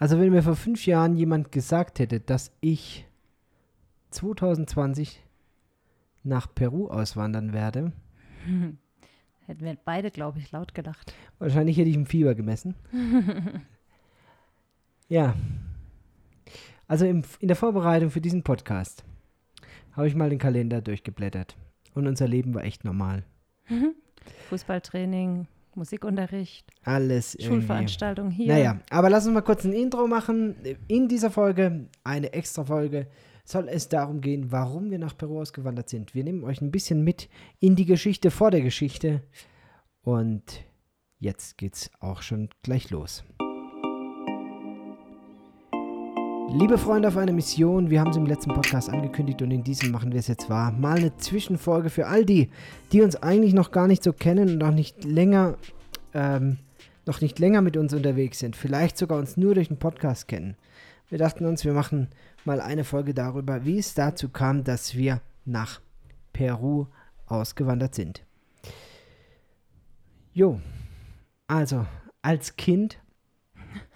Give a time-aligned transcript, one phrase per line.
[0.00, 3.06] Also wenn mir vor fünf Jahren jemand gesagt hätte, dass ich
[4.10, 5.22] 2020
[6.24, 7.92] nach Peru auswandern werde,
[9.50, 11.12] Hätten wir beide, glaube ich, laut gelacht.
[11.40, 12.76] wahrscheinlich hätte ich ein Fieber gemessen.
[15.08, 15.34] ja.
[16.86, 19.02] Also im, in der Vorbereitung für diesen Podcast
[19.90, 21.56] habe ich mal den Kalender durchgeblättert.
[21.94, 23.24] Und unser Leben war echt normal.
[24.50, 27.36] Fußballtraining, Musikunterricht, Alles.
[27.40, 28.48] Schulveranstaltung hier.
[28.48, 30.56] Naja, aber lass uns mal kurz ein Intro machen.
[30.88, 33.08] In dieser Folge, eine extra Folge,
[33.44, 36.14] soll es darum gehen, warum wir nach Peru ausgewandert sind.
[36.14, 37.28] Wir nehmen euch ein bisschen mit
[37.58, 39.22] in die Geschichte vor der Geschichte.
[40.02, 40.64] Und
[41.18, 43.24] jetzt geht's auch schon gleich los.
[46.52, 49.90] Liebe Freunde auf einer Mission, wir haben es im letzten Podcast angekündigt und in diesem
[49.92, 50.72] machen wir es jetzt wahr.
[50.72, 52.50] Mal eine Zwischenfolge für all die,
[52.92, 55.56] die uns eigentlich noch gar nicht so kennen und auch nicht länger
[56.12, 56.58] ähm,
[57.06, 60.56] noch nicht länger mit uns unterwegs sind, vielleicht sogar uns nur durch den Podcast kennen.
[61.08, 62.08] Wir dachten uns, wir machen
[62.44, 65.80] mal eine Folge darüber, wie es dazu kam, dass wir nach
[66.32, 66.86] Peru
[67.26, 68.22] ausgewandert sind.
[70.32, 70.60] Jo,
[71.48, 71.86] also
[72.22, 72.98] als Kind,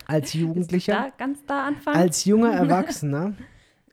[0.06, 1.96] als Jugendlicher, Da, ganz da anfangen.
[1.96, 3.34] als junger Erwachsener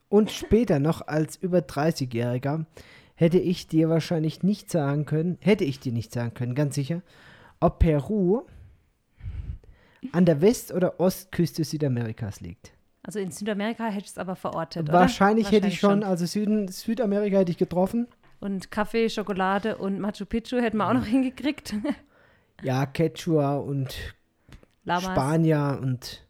[0.09, 2.65] und später noch als über 30-Jähriger
[3.15, 7.01] hätte ich dir wahrscheinlich nicht sagen können, hätte ich dir nicht sagen können, ganz sicher,
[7.59, 8.41] ob Peru
[10.11, 12.71] an der West- oder Ostküste Südamerikas liegt.
[13.03, 14.93] also in Südamerika hätte ich es aber verortet, oder?
[14.93, 18.07] Wahrscheinlich, hätte ich Wahrscheinlich schon, also Süden, Südamerika hätte ich getroffen.
[18.39, 21.75] Und Kaffee, Schokolade und Machu Picchu hätten wir auch noch hingekriegt.
[22.63, 23.95] Ja, Quechua und
[24.83, 26.25] Lamas, Spanier und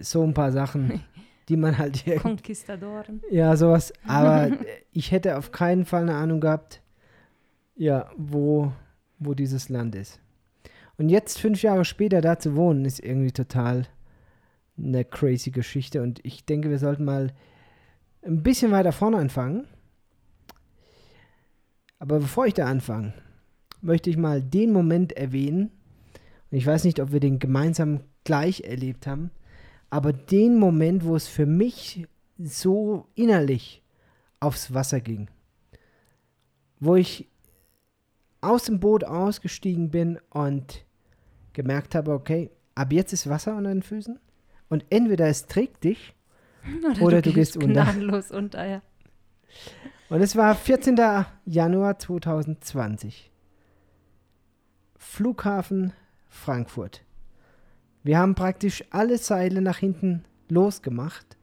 [0.00, 1.02] so ein paar Sachen,
[1.48, 3.22] die man halt hier Conquistadoren.
[3.30, 3.92] Ja, sowas.
[4.06, 4.50] Aber
[4.92, 6.82] ich hätte auf keinen Fall eine Ahnung gehabt,
[7.76, 8.72] ja, wo,
[9.18, 10.20] wo dieses Land ist.
[10.96, 13.86] Und jetzt, fünf Jahre später, da zu wohnen, ist irgendwie total
[14.76, 16.02] eine crazy Geschichte.
[16.02, 17.32] Und ich denke, wir sollten mal
[18.22, 19.66] ein bisschen weiter vorne anfangen.
[21.98, 23.14] Aber bevor ich da anfange,
[23.80, 25.70] möchte ich mal den Moment erwähnen.
[26.50, 29.30] Und ich weiß nicht, ob wir den gemeinsam gleich erlebt haben.
[29.88, 32.06] Aber den Moment, wo es für mich
[32.38, 33.82] so innerlich
[34.40, 35.28] aufs Wasser ging.
[36.78, 37.28] Wo ich
[38.40, 40.84] aus dem Boot ausgestiegen bin und
[41.52, 44.18] gemerkt habe, okay, ab jetzt ist Wasser unter den Füßen.
[44.68, 46.14] Und entweder es trägt dich
[47.00, 47.94] Oder du gehst unter.
[48.30, 48.82] unter, ja.
[50.08, 50.96] Und es war 14.
[51.44, 53.30] Januar 2020.
[54.96, 55.92] Flughafen
[56.30, 57.04] Frankfurt.
[58.02, 61.36] Wir haben praktisch alle Seile nach hinten losgemacht.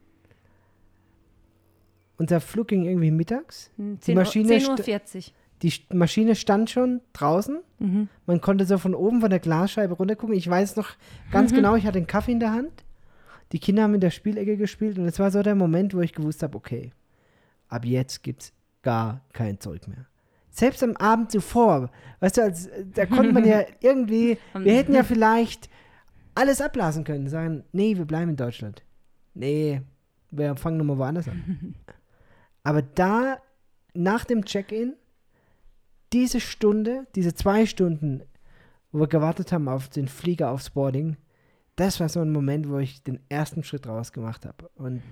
[2.18, 3.70] Unser Flug ging irgendwie mittags.
[3.78, 4.78] Hm, Die 10 Uhr- Maschine 10.40 Uhr.
[4.78, 5.34] 40.
[5.62, 7.60] Die Maschine stand schon draußen.
[7.80, 8.10] Mhm.
[8.26, 10.36] Man konnte so von oben von der Glasscheibe runtergucken.
[10.36, 10.92] Ich weiß noch
[11.32, 12.84] ganz genau, ich hatte einen Kaffee in der Hand.
[13.52, 16.14] Die Kinder haben in der Spielecke gespielt und es war so der Moment, wo ich
[16.14, 16.92] gewusst habe, okay,
[17.70, 18.52] ab jetzt gibt's
[18.84, 20.06] gar kein Zurück mehr.
[20.58, 25.04] Selbst am Abend zuvor, weißt du, als, da konnte man ja irgendwie, wir hätten ja
[25.04, 25.70] vielleicht
[26.34, 28.84] alles abblasen können, sagen, nee, wir bleiben in Deutschland.
[29.36, 29.84] Nee,
[30.32, 31.76] wir fangen nochmal woanders an.
[32.64, 33.38] Aber da,
[33.94, 34.96] nach dem Check-in,
[36.12, 38.24] diese Stunde, diese zwei Stunden,
[38.92, 41.18] wo wir gewartet haben auf den Flieger, aufs Boarding,
[41.76, 44.72] das war so ein Moment, wo ich den ersten Schritt rausgemacht habe.
[44.74, 45.04] Und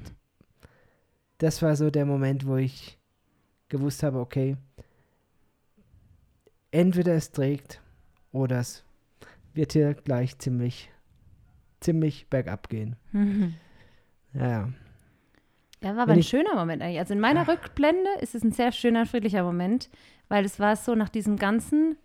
[1.38, 2.98] das war so der Moment, wo ich
[3.70, 4.58] gewusst habe, okay,
[6.76, 7.82] entweder es trägt
[8.32, 8.84] oder es
[9.54, 10.92] wird hier gleich ziemlich,
[11.80, 12.96] ziemlich bergab gehen.
[13.12, 13.56] Mhm.
[14.34, 14.70] Ja,
[15.82, 15.96] ja.
[15.96, 17.00] War aber ein ich- schöner Moment eigentlich.
[17.00, 19.90] Also in meiner Rückblende ist es ein sehr schöner, friedlicher Moment,
[20.30, 21.98] weil es war so nach diesen ganzen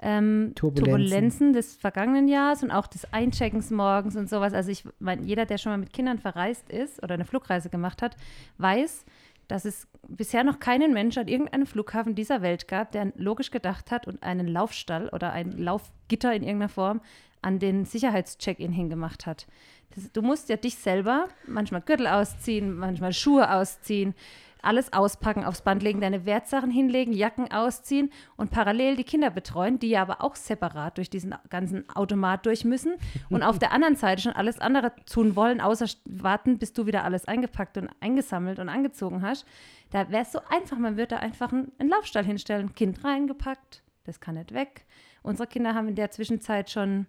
[0.00, 0.84] ähm, Turbulenzen.
[0.98, 1.52] Turbulenzen.
[1.52, 4.52] des vergangenen Jahres und auch des Eincheckens morgens und sowas.
[4.54, 8.02] Also ich meine, jeder, der schon mal mit Kindern verreist ist oder eine Flugreise gemacht
[8.02, 8.16] hat,
[8.58, 9.04] weiß,
[9.48, 13.90] dass es bisher noch keinen Mensch an irgendeinem Flughafen dieser Welt gab, der logisch gedacht
[13.90, 17.00] hat und einen Laufstall oder ein Laufgitter in irgendeiner Form
[17.42, 19.46] an den Sicherheitscheck-in hingemacht hat.
[19.94, 24.14] Das, du musst ja dich selber manchmal Gürtel ausziehen, manchmal Schuhe ausziehen,
[24.62, 29.78] alles auspacken, aufs Band legen, deine Wertsachen hinlegen, Jacken ausziehen und parallel die Kinder betreuen,
[29.78, 32.94] die ja aber auch separat durch diesen ganzen Automat durch müssen
[33.30, 37.04] und auf der anderen Seite schon alles andere tun wollen, außer warten, bis du wieder
[37.04, 39.46] alles eingepackt und eingesammelt und angezogen hast.
[39.90, 43.82] Da wäre es so einfach, man würde da einfach einen, einen Laufstall hinstellen, Kind reingepackt,
[44.04, 44.84] das kann nicht weg.
[45.22, 47.06] Unsere Kinder haben in der Zwischenzeit schon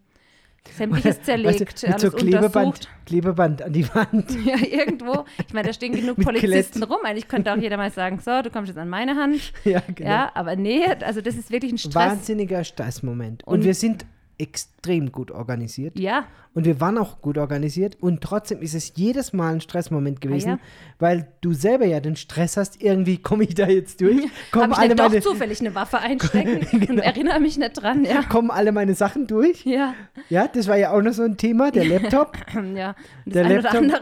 [0.75, 2.89] sämtliches zerlegt, Weißt du, mit alles so Klebeband, untersucht.
[3.05, 4.25] Klebeband an die Wand.
[4.45, 5.25] Ja, irgendwo.
[5.47, 6.99] Ich meine, da stehen genug Mit Polizisten rum.
[7.03, 9.53] Eigentlich könnte auch jeder mal sagen, so, du kommst jetzt an meine Hand.
[9.63, 10.09] ja, genau.
[10.09, 11.95] Ja, aber nee, also das ist wirklich ein Stress.
[11.95, 13.43] Wahnsinniger Stressmoment.
[13.45, 14.05] Und, Und- wir sind
[14.39, 15.99] extrem gut organisiert.
[15.99, 17.97] Ja, Und wir waren auch gut organisiert.
[18.01, 20.59] Und trotzdem ist es jedes Mal ein Stressmoment gewesen, Ah ja.
[20.97, 24.21] weil du selber ja den Stress hast, irgendwie komme ich da jetzt durch,
[24.51, 26.93] kommen ich alle, doch meine, zufällig eine Waffe einstecken Genau.
[26.93, 28.23] und erinnere mich nicht dran, ja.
[28.23, 29.65] kommen alle meine Sachen durch.
[29.65, 29.93] Ja,
[30.29, 32.37] Ja, das war ja auch noch so ein Thema, der Laptop.
[32.75, 32.95] ja.
[33.25, 34.01] Der das eine Laptop- andere.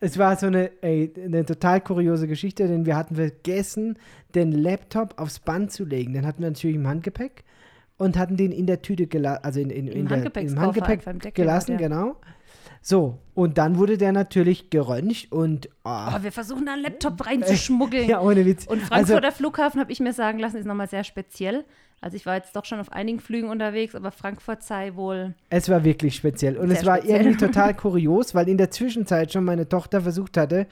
[0.00, 3.98] Es war so eine, ey, eine total kuriose Geschichte, denn wir hatten vergessen,
[4.34, 6.12] den Laptop aufs Band zu legen.
[6.12, 7.44] Den hatten wir natürlich im Handgepäck
[7.98, 10.98] und hatten den in der Tüte gelassen, also in, in, Im in der, im Handgepäck
[10.98, 11.88] einfach im Deckel gelassen, hat, ja.
[11.88, 12.16] genau.
[12.80, 17.26] So, und dann wurde der natürlich geröntgt und, ah, Aber wir versuchen da einen Laptop
[17.26, 18.08] reinzuschmuggeln.
[18.08, 18.66] ja, ohne Witz.
[18.66, 21.64] Und also, Frankfurter Flughafen, habe ich mir sagen lassen, ist nochmal sehr speziell.
[22.00, 25.34] Also ich war jetzt doch schon auf einigen Flügen unterwegs, aber Frankfurt sei wohl.
[25.50, 26.56] es war wirklich speziell.
[26.56, 27.22] Und es war speziell.
[27.22, 30.68] irgendwie total kurios, weil in der Zwischenzeit schon meine Tochter versucht hatte,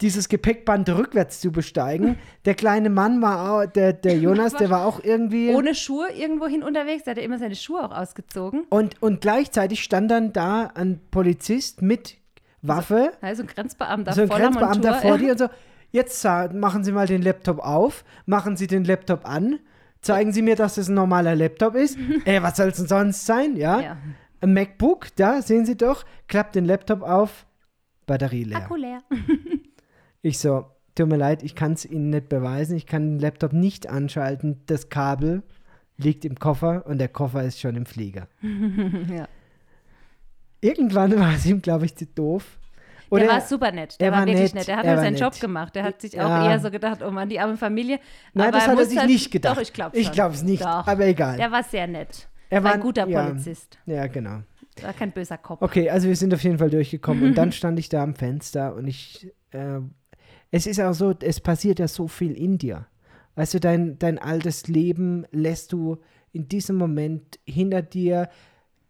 [0.00, 2.18] dieses Gepäckband rückwärts zu besteigen.
[2.44, 5.54] Der kleine Mann war auch, der, der Jonas, der war auch irgendwie.
[5.54, 7.04] Ohne Schuhe irgendwohin unterwegs.
[7.04, 8.64] Der hat ja immer seine Schuhe auch ausgezogen.
[8.70, 12.16] Und, und gleichzeitig stand dann da ein Polizist mit
[12.62, 14.94] Waffe, Also ein Grenzbeamter so ein Grenzbeamter Montur.
[14.94, 15.16] vor ja.
[15.18, 15.48] dir und so,
[15.90, 19.58] jetzt machen Sie mal den Laptop auf, machen Sie den Laptop an,
[20.00, 21.98] zeigen Sie mir, dass das ein normaler Laptop ist.
[22.24, 23.80] Ey, was soll es denn sonst sein, ja?
[23.80, 23.96] Ja.
[24.40, 27.46] Ein MacBook, da, sehen Sie doch, klappt den Laptop auf,
[28.06, 28.58] Batterie leer.
[28.58, 29.02] Akku leer.
[30.26, 33.52] Ich so, tut mir leid, ich kann es Ihnen nicht beweisen, ich kann den Laptop
[33.52, 35.44] nicht anschalten, das Kabel
[35.98, 38.26] liegt im Koffer und der Koffer ist schon im Flieger.
[38.42, 39.28] ja.
[40.60, 42.58] Irgendwann war es ihm, glaube ich, zu doof.
[43.12, 44.00] Der war super nett.
[44.00, 44.68] Der er war, war wirklich nett, nett.
[44.68, 45.22] Der hat er nur seinen nett.
[45.22, 45.76] Job gemacht.
[45.76, 46.50] Der hat sich auch Ja.
[46.50, 48.00] eher so gedacht, oh Mann, die arme Familie.
[48.34, 49.56] Nein, Aber das hat er sich halt- nicht gedacht.
[49.56, 50.88] Doch, ich glaube Ich glaube es nicht, Doch.
[50.88, 51.36] aber egal.
[51.36, 52.28] Der war sehr nett.
[52.50, 53.78] er war ein guter ja, Polizist.
[53.86, 54.40] Ja, genau.
[54.82, 55.62] War kein böser Kopf.
[55.62, 58.74] Okay, also wir sind auf jeden Fall durchgekommen und dann stand ich da am Fenster
[58.74, 59.78] und ich, äh,
[60.50, 62.86] es ist auch so, es passiert ja so viel in dir.
[63.34, 65.98] Du, dein, dein altes Leben lässt du
[66.32, 68.28] in diesem Moment hinter dir,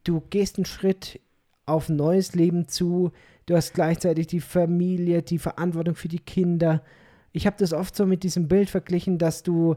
[0.05, 1.21] du gehst einen Schritt
[1.65, 3.11] auf ein neues Leben zu,
[3.47, 6.85] du hast gleichzeitig die Familie, die Verantwortung für die Kinder.
[7.33, 9.77] Ich habe das oft so mit diesem Bild verglichen, dass du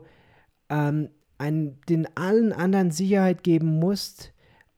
[0.70, 1.10] ähm,
[1.40, 4.34] ein, den allen anderen Sicherheit geben musst,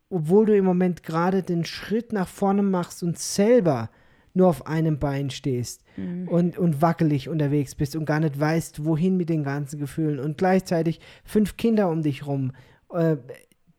[0.09, 3.89] obwohl du im Moment gerade den Schritt nach vorne machst und selber
[4.33, 9.17] nur auf einem Bein stehst und, und wackelig unterwegs bist und gar nicht weißt, wohin
[9.17, 12.53] mit den ganzen Gefühlen und gleichzeitig fünf Kinder um dich rum,
[12.91, 13.17] äh,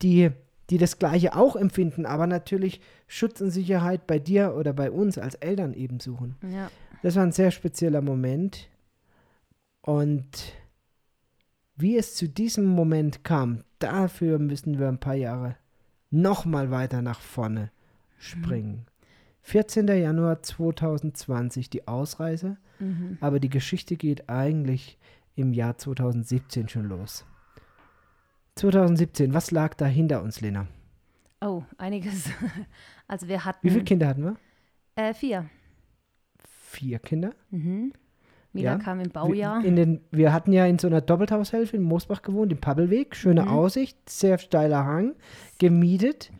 [0.02, 0.30] die,
[0.70, 5.18] die das Gleiche auch empfinden, aber natürlich Schutz und Sicherheit bei dir oder bei uns
[5.18, 6.36] als Eltern eben suchen.
[6.52, 6.70] Ja.
[7.02, 8.68] Das war ein sehr spezieller Moment.
[9.80, 10.54] Und
[11.76, 15.56] wie es zu diesem Moment kam, dafür müssen wir ein paar Jahre
[16.10, 17.70] nochmal weiter nach vorne
[18.18, 18.86] springen.
[19.42, 19.88] 14.
[19.88, 23.18] Januar 2020 die Ausreise, Mhm.
[23.20, 24.98] aber die Geschichte geht eigentlich
[25.34, 27.24] im Jahr 2017 schon los.
[28.56, 30.66] 2017, was lag da hinter uns, Lena?
[31.40, 32.28] Oh, einiges.
[33.08, 34.36] Also wir hatten Wie viele Kinder hatten wir?
[34.94, 35.50] äh, vier.
[36.70, 37.32] Vier Kinder.
[37.50, 37.92] Mhm.
[38.54, 38.78] Mila Ja.
[38.78, 39.62] kam im Baujahr.
[39.64, 43.14] In den, wir hatten ja in so einer Doppelthaushälfte in Moosbach gewohnt, im Pabbelweg.
[43.16, 43.48] Schöne Mhm.
[43.48, 45.14] Aussicht, sehr steiler Hang,
[45.58, 46.30] gemietet.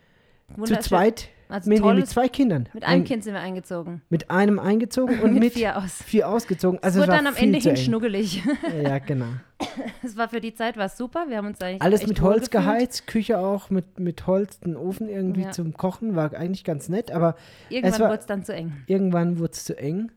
[0.65, 1.95] Zu zweit, Also mit, toll.
[1.97, 2.69] mit zwei Kindern.
[2.73, 4.01] Mit einem Ein- Kind sind wir eingezogen.
[4.09, 6.03] Mit einem eingezogen und mit, vier aus.
[6.03, 6.79] vier ausgezogen.
[6.83, 8.43] Also es wurde war dann am Ende hin schnuggelig.
[8.83, 9.27] Ja, genau.
[10.03, 11.27] Es war für die Zeit war super.
[11.29, 15.09] Wir haben uns eigentlich Alles mit Holz geheizt, Küche auch mit, mit Holz, den Ofen
[15.09, 15.51] irgendwie Ja.
[15.53, 17.37] zum Kochen, war eigentlich ganz nett, aber
[17.69, 18.73] Irgendwann war- wurde es dann zu eng.
[18.87, 20.11] irgendwann wurde es zu eng.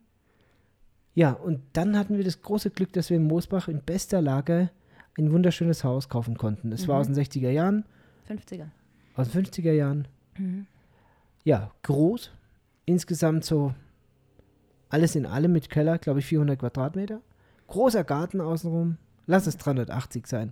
[1.13, 4.69] Ja, und dann hatten wir das große Glück, dass wir in Moosbach in bester Lage
[5.17, 6.71] ein wunderschönes Haus kaufen konnten.
[6.71, 7.01] Es war Mhm.
[7.01, 7.85] aus den 60er Jahren,
[8.27, 8.65] 50er.
[9.15, 10.07] aus den 50er Jahren.
[10.37, 10.65] Mhm.
[11.45, 12.31] Ja, groß.
[12.85, 13.73] Insgesamt so
[14.89, 17.21] alles in allem mit Keller, glaube ich, 400 Quadratmeter.
[17.67, 18.97] Großer Garten außenrum.
[19.27, 20.51] Lass es 380 sein.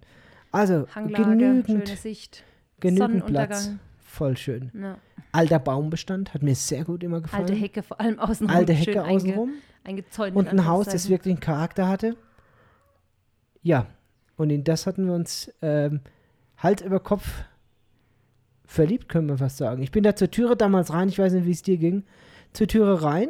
[0.51, 2.43] Also Hanglage, genügend, Sicht.
[2.79, 3.71] genügend Platz.
[4.03, 4.71] Voll schön.
[4.79, 4.97] Ja.
[5.31, 7.43] Alter Baumbestand, hat mir sehr gut immer gefallen.
[7.43, 8.55] Alte Hecke, vor allem außenrum.
[8.55, 9.53] Alte Hecke einge- außenrum.
[9.83, 10.35] Eingezäunt.
[10.35, 12.15] Und ein Haus, das wirklich einen Charakter hatte.
[13.63, 13.88] Ja,
[14.38, 16.01] und in das hatten wir uns ähm,
[16.57, 17.43] Hals über Kopf
[18.74, 19.82] verliebt, können wir fast sagen.
[19.84, 22.03] Ich bin da zur Türe damals rein, ich weiß nicht, wie es dir ging,
[22.53, 23.30] zur Türe rein,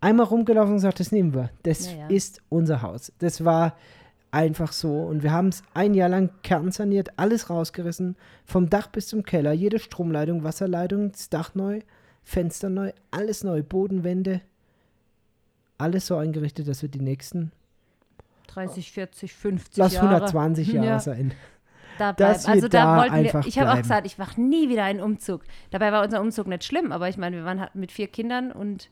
[0.00, 1.50] einmal rumgelaufen und gesagt, das nehmen wir.
[1.64, 2.06] Das Ja, ja.
[2.08, 3.12] ist unser Haus.
[3.18, 3.76] Das war
[4.30, 5.02] einfach so.
[5.02, 9.52] Und wir haben es ein Jahr lang kernsaniert, alles rausgerissen, vom Dach bis zum Keller,
[9.52, 11.80] jede Stromleitung, Wasserleitung, das Dach neu,
[12.22, 14.40] Fenster neu, alles neu, Bodenwände,
[15.78, 17.50] alles so eingerichtet, dass wir die nächsten,
[18.48, 20.98] 30, 40, 50 lass Jahre 120 Jahre Ja.
[21.00, 21.32] sein.
[22.02, 22.46] Da dass bleiben.
[22.46, 25.00] wir Also da, da wollten wir, ich habe auch gesagt, ich mache nie wieder einen
[25.00, 25.42] Umzug.
[25.70, 28.52] Dabei war unser Umzug nicht schlimm, aber ich meine, wir waren halt mit vier Kindern
[28.52, 28.90] und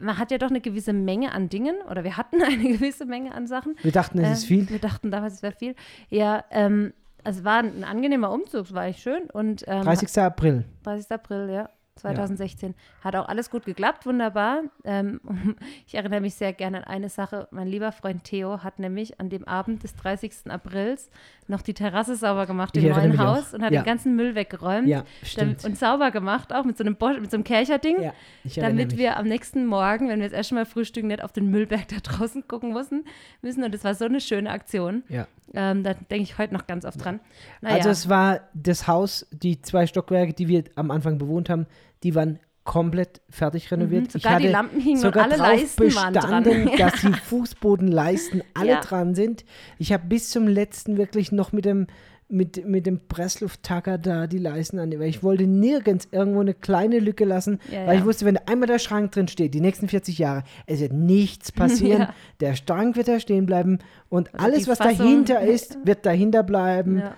[0.00, 3.34] man hat ja doch eine gewisse Menge an Dingen oder wir hatten eine gewisse Menge
[3.34, 3.74] an Sachen.
[3.82, 4.70] Wir dachten, es ist Ähm, viel.
[4.70, 5.74] Wir dachten damals, es wäre viel.
[6.08, 6.92] Ja, ähm,
[7.24, 9.24] Also es war ein angenehmer Umzug, es war echt schön.
[9.32, 10.18] Und, ähm, 30.
[10.22, 10.64] April.
[10.84, 11.10] 30.
[11.10, 11.68] April, ja.
[11.98, 12.74] 2016.
[13.02, 14.62] Hat auch alles gut geklappt, wunderbar.
[14.84, 15.20] Ähm,
[15.86, 17.48] ich erinnere mich sehr gerne an eine Sache.
[17.50, 20.50] Mein lieber Freund Theo hat nämlich an dem Abend des 30.
[20.50, 21.10] Aprils
[21.46, 23.54] noch die Terrasse sauber gemacht Ich im neuen Haus auch.
[23.58, 23.80] und hat Ja.
[23.82, 24.86] den ganzen Müll weggeräumt.
[24.88, 25.64] Ja, stimmt.
[25.64, 28.02] Und sauber gemacht, auch mit so einem, Bosch, mit so einem Kercherding.
[28.02, 28.12] Ja,
[28.56, 28.98] damit mich.
[28.98, 31.96] wir am nächsten Morgen, wenn wir das erste Mal frühstücken, nicht auf den Müllberg da
[32.02, 33.04] draußen gucken müssen.
[33.42, 33.64] müssen.
[33.64, 35.02] Und das war so eine schöne Aktion.
[35.08, 35.26] Ja.
[35.54, 37.20] Ähm, da denke ich heute noch ganz oft dran.
[37.62, 41.66] Naja, Also es war das Haus, die zwei Stockwerke, die wir am Anfang bewohnt haben,
[42.02, 44.04] die waren komplett fertig renoviert.
[44.14, 46.70] Mhm, sogar die Lampen hingen und sogar alle drauf Leisten waren dran.
[46.78, 48.80] dass die Fußbodenleisten alle Ja.
[48.80, 49.44] dran sind.
[49.78, 51.86] Ich habe bis zum letzten wirklich noch mit dem
[52.30, 56.98] mit, mit dem Presslufttacker da die Leisten an, weil ich wollte nirgends irgendwo eine kleine
[56.98, 58.00] Lücke lassen, Ja, weil ja.
[58.00, 61.50] ich wusste, wenn einmal der Schrank drin steht, die nächsten 40 Jahre, es wird nichts
[61.52, 62.14] passieren, Ja.
[62.40, 63.78] der Schrank wird da stehen bleiben
[64.10, 66.98] und Also alles, was Fassung- dahinter ist, wird dahinter bleiben.
[66.98, 67.14] ja.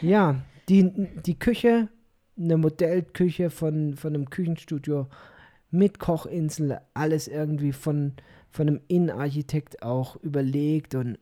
[0.00, 0.36] Ja,
[0.70, 0.90] die,
[1.26, 1.88] die Küche,
[2.40, 5.06] eine Modellküche von, von einem Küchenstudio
[5.70, 8.14] mit Kochinsel, alles irgendwie von,
[8.50, 11.18] von einem Innenarchitekt auch überlegt und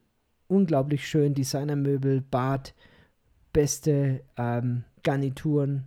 [0.47, 1.35] unglaublich schön.
[1.35, 2.75] Designermöbel, Bad,
[3.53, 5.85] beste ähm, Garnituren,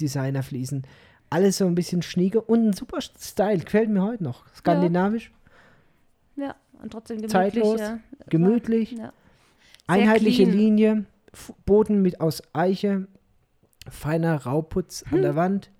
[0.00, 0.82] Designerfliesen.
[1.30, 4.44] Alles so ein bisschen schnieke und ein super Style, gefällt mir heute noch.
[4.54, 5.32] Skandinavisch,
[6.36, 7.32] ja, und trotzdem gemütlich.
[7.32, 7.98] Zeitlos, ja.
[8.28, 8.92] gemütlich.
[8.92, 9.12] Ja.
[9.86, 10.56] Einheitliche clean.
[10.56, 11.04] Linie,
[11.64, 13.06] Boden mit aus Eiche,
[13.90, 15.22] feiner Rauputz an Hm.
[15.22, 15.70] der Wand.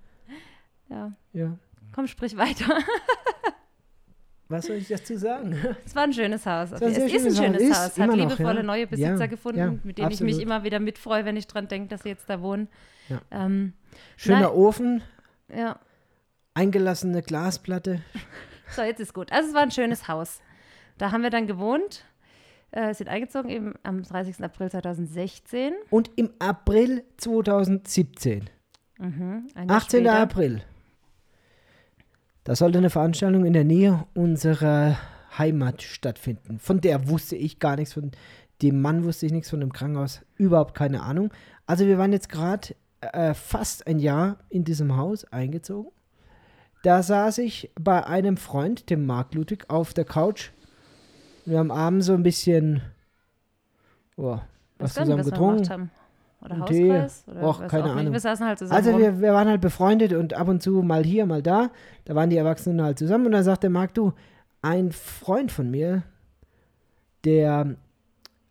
[0.89, 1.13] ja.
[1.33, 1.57] Ja.
[1.95, 2.79] Komm, sprich weiter.
[4.49, 5.57] Was soll ich dazu sagen?
[5.87, 6.73] Es war ein schönes Haus.
[6.75, 7.85] ein Es sehr ist ein schönes Haus.
[7.87, 7.99] Haus.
[7.99, 8.63] Hat noch, liebevolle ja.
[8.63, 10.43] neue Besitzer Ja, gefunden, ja, mit denen ich mich absolut.
[10.43, 12.69] immer wieder mitfreue, wenn ich dran denke, dass sie jetzt da wohnen.
[13.31, 13.73] Ähm,
[14.17, 14.51] Schöner Nein.
[14.51, 15.03] Ofen,
[15.55, 15.79] ja.
[16.55, 18.03] eingelassene Glasplatte.
[18.69, 19.33] So, jetzt ist gut.
[19.33, 20.41] Also es war ein schönes Haus.
[20.99, 22.05] Da haben wir dann gewohnt,
[22.73, 24.43] äh, sind eingezogen eben am 30.
[24.43, 25.73] April 2016.
[25.91, 28.51] Und im April 2017,
[28.99, 30.01] Mhm, ein Jahr 18.
[30.01, 30.19] später.
[30.21, 30.63] April,
[32.45, 34.97] da sollte eine Veranstaltung in der Nähe unserer
[35.39, 36.59] Heimat stattfinden.
[36.59, 38.11] Von der wusste ich gar nichts, von
[38.61, 41.33] dem Mann wusste ich nichts, von dem Krankenhaus überhaupt keine Ahnung.
[41.67, 45.91] Also wir waren jetzt gerade äh, fast ein Jahr in diesem Haus eingezogen.
[46.83, 50.51] Da saß ich bei einem Freund, dem Marc Ludwig, auf der Couch.
[51.45, 52.83] Wir haben abends so ein bisschen
[54.17, 54.39] oh,
[54.79, 55.69] was zusammen was wir getrunken.
[55.69, 55.91] haben.
[56.45, 56.91] Oder Tee.
[56.91, 57.25] Hauskreis?
[57.29, 57.97] Oder Och, keine nicht.
[57.97, 58.13] Ahnung.
[58.13, 58.77] Wir saßen halt zusammen.
[58.77, 61.71] Also wir, wir waren halt befreundet und ab und zu mal hier, mal da.
[62.05, 64.13] Da waren die Erwachsenen halt zusammen und dann sagte Marc, du,
[64.61, 66.03] ein Freund von mir,
[67.25, 67.77] der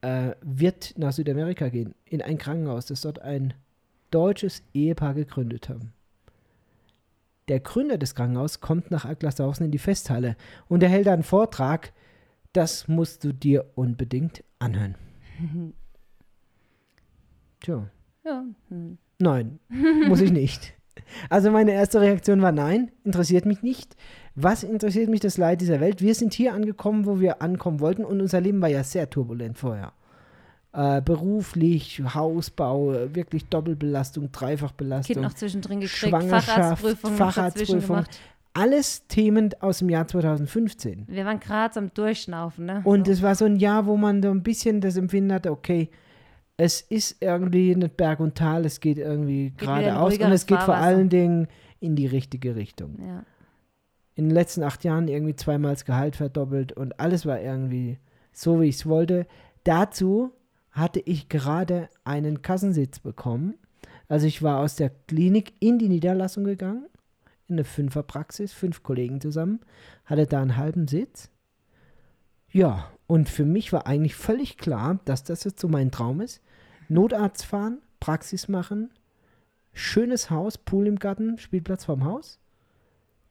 [0.02, 3.54] äh, wird nach Südamerika gehen, in ein Krankenhaus, das dort ein
[4.10, 5.94] deutsches Ehepaar gegründet haben.
[7.48, 10.36] Der Gründer des Krankenhauses kommt nach Aglershausen in die Festhalle
[10.68, 11.92] und er hält einen Vortrag.
[12.54, 14.96] Das musst du dir unbedingt anhören.
[17.62, 17.90] Tja.
[18.26, 18.44] ja.
[18.70, 18.98] hm.
[19.20, 19.60] Nein,
[20.08, 20.74] muss ich nicht.
[21.30, 23.96] Also meine erste Reaktion war nein, interessiert mich nicht.
[24.36, 26.02] Was interessiert mich das Leid dieser Welt?
[26.02, 29.58] Wir sind hier angekommen, wo wir ankommen wollten und unser Leben war ja sehr turbulent
[29.58, 29.94] vorher.
[30.74, 37.80] Äh, beruflich, Hausbau, wirklich Doppelbelastung, Dreifachbelastung, Kind noch zwischendrin gekriegt, Schwangerschaft, Facharztprüfung, Facharztprüfung.
[37.82, 38.20] gemacht.
[38.54, 41.06] Alles Themen aus dem Jahr 2015.
[41.08, 42.82] Wir waren gerade am Durchschnaufen, ne?
[42.84, 45.90] Und es war so ein Jahr, wo man so ein bisschen das Empfinden hatte, okay,
[46.58, 50.76] es ist irgendwie nicht Berg und Tal, es geht irgendwie geradeaus und es geht vor
[50.76, 51.48] allen Dingen
[51.80, 52.98] in die richtige Richtung.
[53.00, 53.24] ja.
[54.16, 57.98] In den letzten acht Jahren irgendwie zweimal das Gehalt verdoppelt und alles war irgendwie
[58.34, 59.26] so, wie ich es wollte.
[59.64, 60.32] Dazu
[60.72, 63.56] hatte ich gerade einen Kassensitz bekommen.
[64.10, 66.86] Also ich war aus der Klinik in die Niederlassung gegangen,
[67.52, 69.60] eine Fünferpraxis, fünf Kollegen zusammen,
[70.06, 71.30] hatte da einen halben Sitz.
[72.50, 76.42] Ja, und für mich war eigentlich völlig klar, dass das jetzt so mein Traum ist.
[76.90, 78.92] Notarzt fahren, Praxis machen,
[79.74, 82.40] schönes Haus, Pool im Garten, Spielplatz vorm Haus,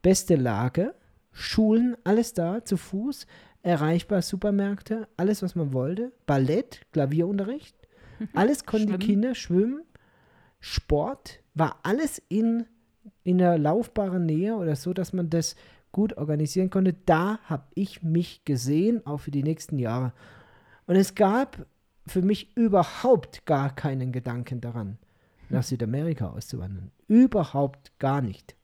[0.03, 0.95] beste Lage,
[1.33, 3.27] Schulen, alles da, zu Fuß,
[3.63, 7.77] erreichbar, Supermärkte, alles, was man wollte, Ballett, Klavierunterricht,
[8.35, 9.07] alles konnten die.
[9.07, 9.83] Kinder schwimmen,
[10.61, 12.67] Sport, war alles in,
[13.25, 15.57] in der laufbaren Nähe oder so, dass man das
[15.93, 16.95] gut organisieren konnte.
[17.07, 20.13] Da habe ich mich gesehen, auch für die nächsten Jahre.
[20.87, 21.67] Und es gab
[22.07, 24.99] für mich überhaupt gar keinen Gedanken daran,
[25.49, 26.91] nach Südamerika auszuwandern.
[27.09, 28.57] Überhaupt gar nicht.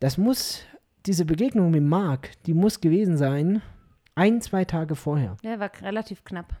[0.00, 0.60] Das muss,
[1.06, 3.62] diese Begegnung mit Marc, die muss gewesen sein,
[4.14, 5.36] ein, zwei Tage vorher.
[5.42, 6.60] ja, war relativ knapp.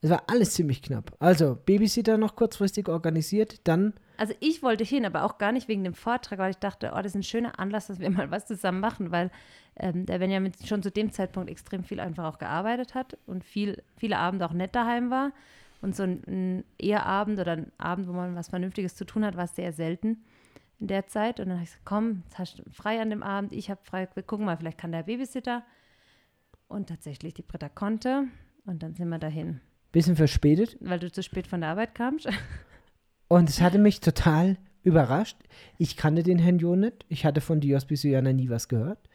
[0.00, 1.16] Es war alles ziemlich knapp.
[1.18, 5.84] Also, Babysitter noch kurzfristig organisiert, dann Also ich wollte hin, aber auch gar nicht wegen
[5.84, 8.46] dem Vortrag, weil ich dachte, oh, das ist ein schöner Anlass, dass wir mal was
[8.46, 9.30] zusammen machen, weil
[9.76, 13.82] ähm, der Benjamin schon zu dem Zeitpunkt extrem viel einfach auch gearbeitet hat und viel,
[13.96, 15.32] viele Abende auch nett daheim war.
[15.80, 19.36] Und so ein, ein Eheabend oder ein Abend, wo man was Vernünftiges zu tun hat,
[19.36, 20.24] war sehr selten
[20.80, 21.40] in der Zeit.
[21.40, 23.80] Und dann habe ich gesagt, komm, jetzt hast du frei an dem Abend, ich habe
[23.84, 25.62] frei, wir gucken mal, vielleicht kann der Babysitter.
[26.68, 28.24] Und tatsächlich, die Britta konnte.
[28.64, 29.60] Und dann sind wir dahin.
[29.92, 30.76] Bisschen verspätet.
[30.80, 32.28] Weil du zu spät von der Arbeit kamst.
[33.34, 35.36] Und es hatte mich total überrascht.
[35.76, 37.04] Ich kannte den Herrn Jo nicht.
[37.08, 39.08] Ich hatte von Dios Bisuana nie was gehört.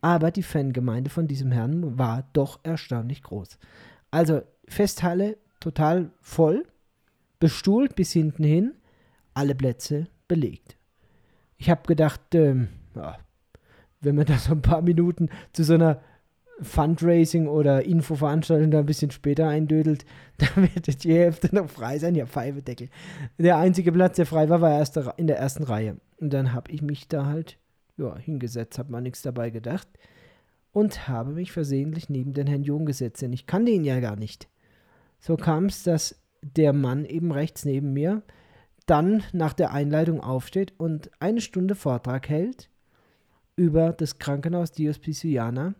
[0.00, 3.60] Aber die Fangemeinde von diesem Herrn war doch erstaunlich groß.
[4.10, 6.66] Also Festhalle total voll,
[7.38, 8.72] bestuhlt bis hinten hin,
[9.32, 10.76] alle Plätze belegt.
[11.56, 12.66] Ich habe gedacht, ähm,
[12.96, 13.16] ja,
[14.00, 16.00] wenn man da so ein paar Minuten zu so einer
[16.62, 20.04] Fundraising oder Infoveranstaltung da ein bisschen später eindödelt,
[20.38, 22.14] dann wird die Hälfte noch frei sein.
[22.14, 22.88] Ja, Pfeifedeckel.
[23.38, 25.96] Der einzige Platz, der frei war, war erste, in der ersten Reihe.
[26.20, 27.58] Und dann habe ich mich da halt
[27.96, 29.88] ja, hingesetzt, habe mal nichts dabei gedacht
[30.72, 34.16] und habe mich versehentlich neben den Herrn Jung gesetzt, denn ich kannte ihn ja gar
[34.16, 34.48] nicht.
[35.20, 38.22] So kam es, dass der Mann eben rechts neben mir
[38.86, 42.68] dann nach der Einleitung aufsteht und eine Stunde Vortrag hält
[43.54, 45.74] über das Krankenhaus Dios Pisuiana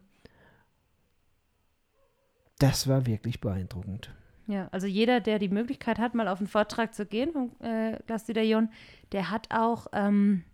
[2.63, 4.11] das war wirklich beeindruckend.
[4.47, 7.99] Ja, also jeder, der die Möglichkeit hat, mal auf einen Vortrag zu gehen vom äh,
[9.13, 10.45] der hat auch, ähm,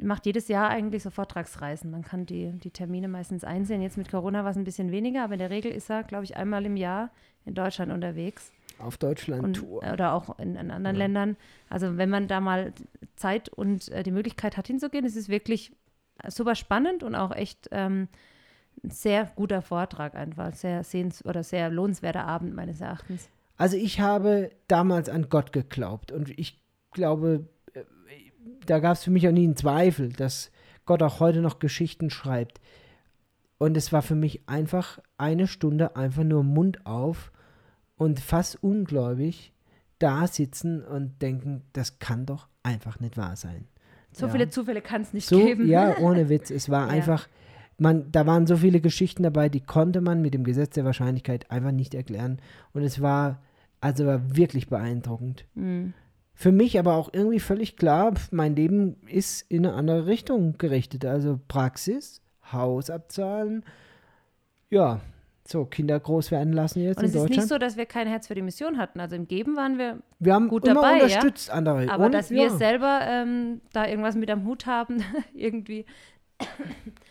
[0.00, 1.90] macht jedes Jahr eigentlich so Vortragsreisen.
[1.90, 3.82] Man kann die, die Termine meistens einsehen.
[3.82, 6.24] Jetzt mit Corona war es ein bisschen weniger, aber in der Regel ist er, glaube
[6.24, 7.10] ich, einmal im Jahr
[7.44, 8.52] in Deutschland unterwegs.
[8.78, 9.82] Auf Deutschland-Tour.
[9.92, 11.04] Oder auch in, in anderen ja.
[11.04, 11.36] Ländern.
[11.68, 12.72] Also wenn man da mal
[13.16, 15.72] Zeit und äh, die Möglichkeit hat hinzugehen, ist es wirklich
[16.28, 18.08] super spannend und auch echt ähm,
[18.82, 23.28] sehr guter Vortrag einfach, sehr sehens oder sehr lohnenswerter Abend meines Erachtens.
[23.56, 27.82] Also ich habe damals an Gott geglaubt und ich glaube, äh,
[28.66, 30.50] da gab es für mich auch nie einen Zweifel, dass
[30.86, 32.60] Gott auch heute noch Geschichten schreibt.
[33.58, 37.32] Und es war für mich einfach eine Stunde einfach nur Mund auf
[37.96, 39.52] und fast ungläubig
[39.98, 43.66] da sitzen und denken, das kann doch einfach nicht wahr sein.
[44.12, 44.32] So ja.
[44.32, 45.68] viele Zufälle kann es nicht so, geben.
[45.68, 46.50] Ja, ohne Witz.
[46.50, 46.92] Es war ja.
[46.92, 47.28] einfach
[47.78, 51.50] man, da waren so viele Geschichten dabei, die konnte man mit dem Gesetz der Wahrscheinlichkeit
[51.50, 52.38] einfach nicht erklären.
[52.72, 53.40] Und es war,
[53.80, 55.46] also war wirklich beeindruckend.
[55.54, 55.94] Mhm.
[56.34, 61.04] Für mich aber auch irgendwie völlig klar, mein Leben ist in eine andere Richtung gerichtet.
[61.04, 62.20] Also Praxis,
[62.52, 63.64] Haus abzahlen,
[64.70, 65.00] ja,
[65.46, 67.30] so Kinder groß werden lassen jetzt und in Deutschland.
[67.30, 69.00] es ist nicht so, dass wir kein Herz für die Mission hatten.
[69.00, 71.54] Also im Geben waren wir, wir haben gut immer dabei, unterstützt ja?
[71.54, 71.90] andere.
[71.90, 75.02] Aber und, dass wir selber ähm, da irgendwas mit am Hut haben,
[75.34, 75.86] irgendwie,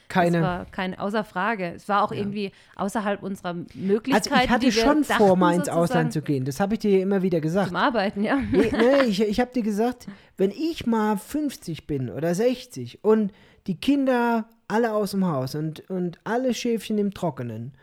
[0.10, 0.40] keine.
[0.40, 1.74] Das war keine, außer Frage.
[1.76, 2.20] Es war auch ja.
[2.20, 4.34] irgendwie außerhalb unserer Möglichkeiten.
[4.34, 6.46] Also ich hatte schon vor, mal ins Ausland zu gehen.
[6.46, 7.68] Das habe ich dir immer wieder gesagt.
[7.68, 8.38] Zum Arbeiten, ja.
[8.38, 13.32] Nee, nee, ich, ich habe dir gesagt, wenn ich mal 50 bin oder 60 und
[13.68, 17.74] die Kinder alle aus dem Haus und, und alle Schäfchen im Trockenen,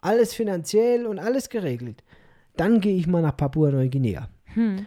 [0.00, 2.02] alles finanziell und alles geregelt,
[2.56, 4.28] dann gehe ich mal nach Papua-Neuguinea.
[4.54, 4.86] Hm.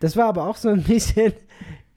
[0.00, 1.32] Das war aber auch so ein bisschen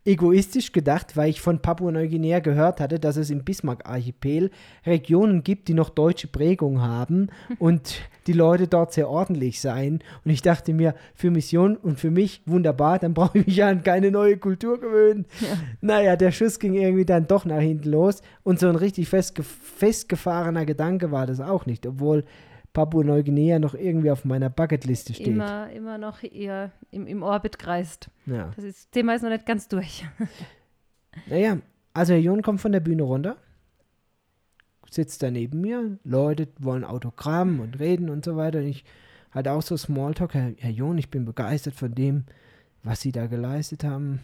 [0.03, 4.49] egoistisch gedacht, weil ich von Papua-Neuguinea gehört hatte, dass es im Bismarck-Archipel
[4.85, 9.99] Regionen gibt, die noch deutsche Prägung haben und die Leute dort sehr ordentlich seien.
[10.25, 13.83] Und ich dachte mir, für Mission und für mich wunderbar, dann brauche ich mich an
[13.83, 15.25] keine neue Kultur gewöhnen.
[15.39, 15.47] Ja.
[15.81, 19.43] Naja, der Schuss ging irgendwie dann doch nach hinten los und so ein richtig festge
[19.43, 22.23] festgefahrener Gedanke war das auch nicht, obwohl
[22.73, 25.27] Papua-Neuguinea noch irgendwie auf meiner Bucketliste steht.
[25.27, 28.09] Immer, immer noch eher im, im Orbit kreist.
[28.25, 28.51] Ja.
[28.55, 30.05] Das, ist, Thema ist noch nicht ganz durch.
[31.27, 31.57] naja,
[31.93, 33.35] also Herr Jon kommt von der Bühne runter,
[34.89, 38.59] sitzt da neben mir, Leute wollen Autogramm und reden und so weiter.
[38.59, 38.85] Und ich
[39.31, 42.25] hatte auch so Smalltalk, Herr, Herr Jon, ich bin begeistert von dem,
[42.83, 44.21] was Sie da geleistet haben.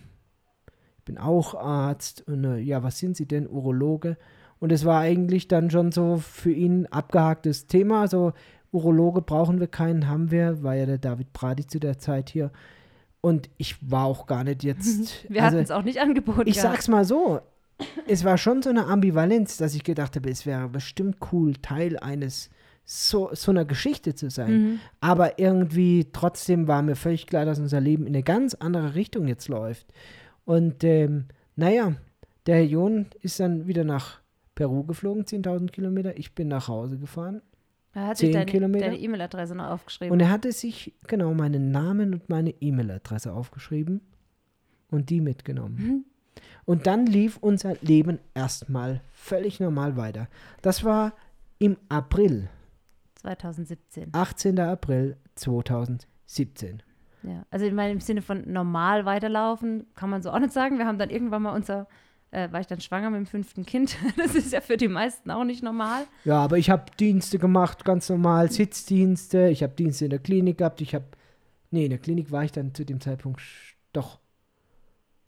[0.99, 4.17] Ich bin auch Arzt und äh, ja, was sind Sie denn, Urologe?
[4.59, 8.07] Und es war eigentlich dann schon so für ihn abgehaktes Thema.
[8.07, 8.33] So,
[8.71, 12.51] Urologe brauchen wir keinen, haben wir, war ja der David Brady zu der Zeit hier.
[13.21, 15.25] Und ich war auch gar nicht jetzt.
[15.29, 16.43] Wir also, hatten es auch nicht angeboten.
[16.45, 16.73] Ich gehabt.
[16.75, 17.41] sag's mal so.
[18.07, 21.97] Es war schon so eine Ambivalenz, dass ich gedacht habe, es wäre bestimmt cool, Teil
[21.97, 22.49] eines
[22.85, 24.51] so, so einer Geschichte zu sein.
[24.51, 24.79] Mhm.
[25.01, 29.27] Aber irgendwie trotzdem war mir völlig klar, dass unser Leben in eine ganz andere Richtung
[29.27, 29.87] jetzt läuft.
[30.45, 31.93] Und ähm, naja,
[32.45, 34.19] der Herr Jon ist dann wieder nach
[34.57, 36.17] Peru geflogen, 10.000 Kilometer.
[36.17, 37.43] Ich bin nach Hause gefahren.
[37.93, 38.85] Er hat 10 deine, Kilometer.
[38.85, 40.11] deine E-Mail-Adresse noch aufgeschrieben.
[40.11, 44.01] Und er hatte sich genau meinen Namen und meine E-Mail-Adresse aufgeschrieben
[44.89, 45.75] und die mitgenommen.
[45.77, 46.05] Mhm.
[46.65, 50.27] Und dann lief unser Leben erstmal völlig normal weiter.
[50.63, 51.13] Das war
[51.59, 52.49] im April.
[53.15, 54.09] 2017.
[54.11, 54.59] 18.
[54.59, 56.81] April 2017.
[57.21, 60.79] Ja, also ich meine, im Sinne von normal weiterlaufen, kann man so auch nicht sagen.
[60.79, 61.87] Wir haben dann irgendwann mal unser,
[62.31, 63.97] äh, war ich dann schwanger mit dem fünften Kind.
[64.17, 66.03] Das ist ja für die meisten auch nicht normal.
[66.25, 69.49] Ja, aber ich habe Dienste gemacht, ganz normal, Sitzdienste.
[69.49, 70.81] Ich habe Dienste in der Klinik gehabt.
[70.81, 71.05] Ich habe,
[71.71, 73.41] nee, in der Klinik war ich dann zu dem Zeitpunkt
[73.93, 74.19] doch.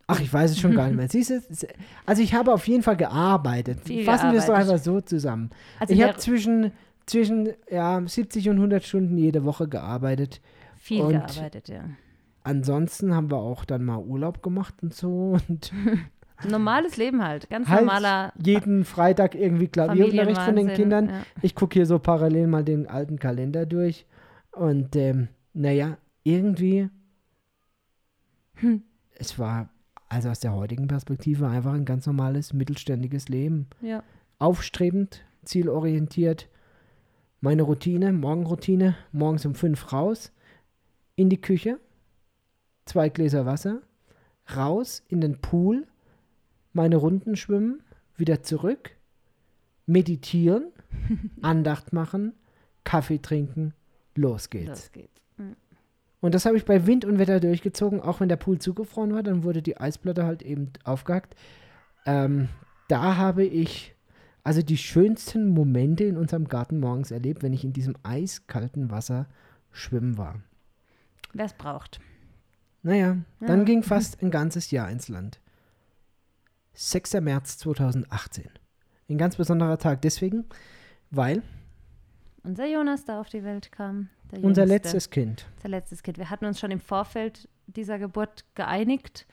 [0.07, 1.07] Ach, ich weiß es schon gar nicht mehr.
[1.09, 1.67] Siehst du,
[2.05, 3.81] also ich habe auf jeden Fall gearbeitet.
[3.85, 5.51] Viel Fassen wir es doch einfach so zusammen.
[5.79, 6.71] Also ich habe zwischen,
[7.05, 10.41] zwischen ja, 70 und 100 Stunden jede Woche gearbeitet.
[10.77, 11.83] viel und- gearbeitet, ja.
[12.43, 15.38] Ansonsten haben wir auch dann mal Urlaub gemacht und so.
[15.47, 15.71] Und
[16.47, 21.10] Normales Leben halt, ganz halt normaler jeden Freitag irgendwie Klavierunterricht von den Kindern.
[21.10, 21.23] Ja.
[21.41, 24.06] Ich gucke hier so parallel mal den alten Kalender durch.
[24.52, 26.89] Und ähm, naja, irgendwie,
[28.56, 28.84] Hm.
[29.15, 29.69] es war
[30.08, 33.67] also aus der heutigen Perspektive einfach ein ganz normales mittelständiges Leben.
[33.82, 34.04] ja.
[34.41, 36.47] Aufstrebend, zielorientiert.
[37.41, 40.32] Meine Routine, Morgenroutine, morgens um fünf raus,
[41.17, 41.78] in die Küche,
[42.86, 43.82] zwei Gläser Wasser,
[44.56, 45.88] raus in den Pool,
[46.79, 47.83] meine Runden schwimmen,
[48.15, 48.91] wieder zurück,
[49.85, 50.67] meditieren,
[51.41, 52.31] Andacht machen,
[52.85, 53.73] Kaffee trinken,
[54.15, 54.67] los geht's.
[54.69, 55.21] Los geht's.
[56.21, 59.23] Und das habe ich bei Wind und Wetter durchgezogen, auch wenn der Pool zugefroren war,
[59.23, 61.35] dann wurde die Eisplatte halt eben aufgehackt.
[62.05, 62.47] Ähm,
[62.87, 63.93] da habe ich
[64.43, 69.27] also die schönsten Momente in unserem Garten morgens erlebt, wenn ich in diesem eiskalten Wasser
[69.71, 70.41] schwimmen war.
[71.33, 71.99] Wer es braucht.
[72.83, 73.65] Naja, dann Ja.
[73.65, 75.39] ging fast ein ganzes Jahr ins Land.
[76.73, 77.13] 6.
[77.21, 78.49] März 2018.
[79.10, 80.45] Ein ganz besonderer Tag deswegen,
[81.12, 81.41] weil
[82.43, 84.10] Unser Jonas da auf die Welt kam.
[84.41, 86.17] unser letztes Kind, Unser letztes Kind.
[86.17, 89.25] Wir hatten uns schon im Vorfeld dieser Geburt geeinigt,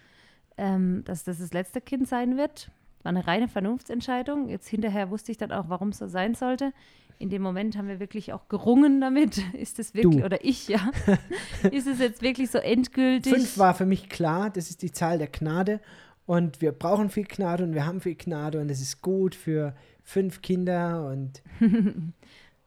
[0.57, 2.71] ähm, dass das das letzte Kind sein wird.
[3.03, 4.49] War eine reine Vernunftsentscheidung.
[4.49, 6.73] Jetzt hinterher wusste ich dann auch, warum es so sein sollte.
[7.19, 9.39] In dem Moment haben wir wirklich auch gerungen damit.
[9.55, 10.25] Ist es wirklich, Du.
[10.25, 10.91] oder ich, ja,
[11.71, 13.33] ist es jetzt wirklich so endgültig?
[13.33, 15.81] Fünf war für mich klar, das ist die Zahl der Gnade
[16.27, 19.75] und wir brauchen viel Gnade und wir haben viel Gnade und es ist gut für
[20.03, 21.43] fünf Kinder und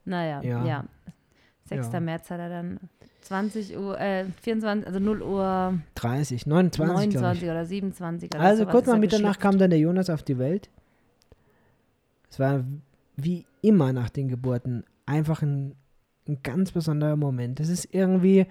[0.04, 0.64] Naja, Ja.
[0.64, 0.84] ja.
[1.66, 1.92] 6.
[1.92, 2.00] Ja.
[2.00, 2.80] März hat er dann
[3.20, 7.48] 20 Uhr, äh, 24, also 0 Uhr 30, 29, glaube 29 ich.
[7.50, 10.68] oder 27 oder Also kurz nach er Mitternacht kam dann der Jonas auf die Welt.
[12.28, 12.64] Es war
[13.16, 15.74] wie immer nach den Geburten einfach ein,
[16.26, 17.60] ein ganz besonderer Moment.
[17.60, 18.46] Das ist irgendwie,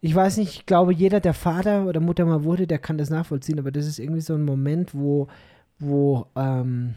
[0.00, 3.10] ich weiß nicht, ich glaube, jeder, der Vater oder Mutter mal wurde, der kann das
[3.10, 5.28] nachvollziehen, aber das ist irgendwie so ein Moment, wo,
[5.78, 6.94] wo ähm,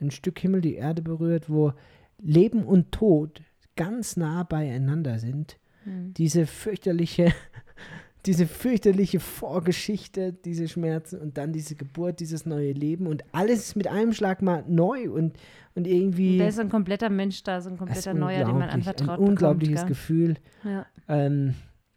[0.00, 1.72] ein Stück Himmel die Erde berührt, wo
[2.20, 3.42] Leben und Tod
[3.76, 5.58] ganz nah beieinander sind.
[5.84, 6.14] Hm.
[6.14, 7.32] Diese fürchterliche,
[8.26, 13.86] diese fürchterliche Vorgeschichte, diese Schmerzen und dann diese Geburt, dieses neue Leben und alles mit
[13.86, 15.36] einem Schlag mal neu und,
[15.74, 19.18] und irgendwie Da ist ein kompletter Mensch da, so ein kompletter Neuer, den man anvertraut
[19.18, 19.88] ein unglaubliches bekommt.
[19.88, 20.36] Gefühl.
[20.64, 20.86] Ja.
[21.08, 21.54] Ähm,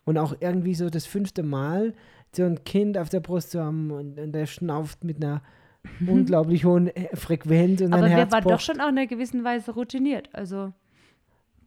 [0.08, 1.94] und auch irgendwie so das fünfte Mal
[2.32, 5.42] so ein Kind auf der Brust zu haben und, und der schnauft mit einer
[6.08, 9.44] unglaublich hohen äh, Frequenz und Aber wir Herz waren doch schon auch in einer gewissen
[9.44, 10.30] Weise routiniert.
[10.34, 10.74] Also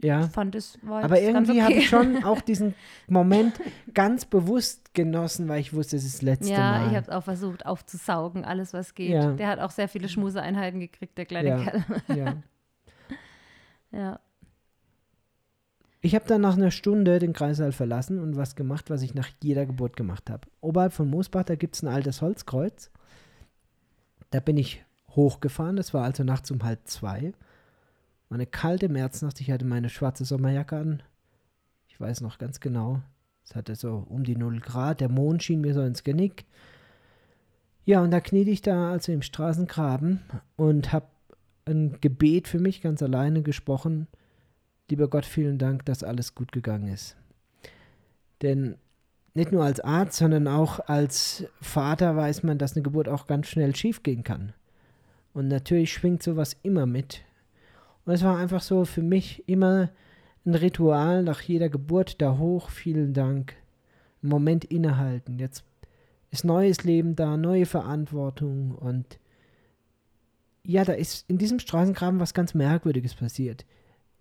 [0.03, 0.24] ja.
[0.24, 1.81] ich fand es war Aber irgendwie habe okay.
[1.81, 2.74] ich schon auch diesen
[3.09, 3.61] Moment
[3.92, 6.87] ganz bewusst genossen, weil ich wusste, es ist das letzte Ja, Mal.
[6.88, 9.11] ich habe es auch versucht aufzusaugen, alles was geht.
[9.11, 9.33] Ja.
[9.33, 11.57] Der hat auch sehr viele Schmuseeinheiten gekriegt, der kleine Ja.
[11.59, 11.85] Kerl.
[12.16, 12.35] ja.
[13.92, 14.20] Ja.
[16.02, 19.28] Ich habe dann nach einer Stunde den Kreißsaal verlassen und was gemacht, was ich nach
[19.42, 20.48] jeder Geburt gemacht habe.
[20.60, 22.90] Oberhalb von Moosbach, da gibt es ein altes Holzkreuz.
[24.30, 27.32] Da bin ich hochgefahren, das war also nachts um halb zwei.
[28.28, 31.02] War eine kalte Märznacht, ich hatte meine schwarze Sommerjacke an.
[31.88, 33.02] Ich weiß noch ganz genau.
[33.44, 36.46] Es hatte so um die 0 Grad, der Mond schien mir so ins Genick.
[37.84, 40.20] Ja, und da kniete ich da also im Straßengraben
[40.56, 41.06] und habe
[41.64, 44.06] ein Gebet für mich ganz alleine gesprochen.
[44.90, 47.16] Lieber Gott, vielen Dank, dass alles gut gegangen ist.
[48.42, 48.76] Denn
[49.35, 53.46] nicht nur als Arzt, sondern auch als Vater weiß man, dass eine Geburt auch ganz
[53.46, 54.53] schnell schiefgehen kann.
[55.33, 57.22] Und natürlich schwingt sowas immer mit.
[58.05, 59.90] Und es war einfach so für mich immer
[60.44, 63.55] ein Ritual nach jeder Geburt da hoch, vielen Dank.
[64.22, 65.38] Einen Moment innehalten.
[65.38, 65.64] Jetzt
[66.33, 69.18] ist neues Leben da, neue Verantwortung und
[70.62, 73.64] ja, da ist in diesem Straßengraben was ganz Merkwürdiges passiert.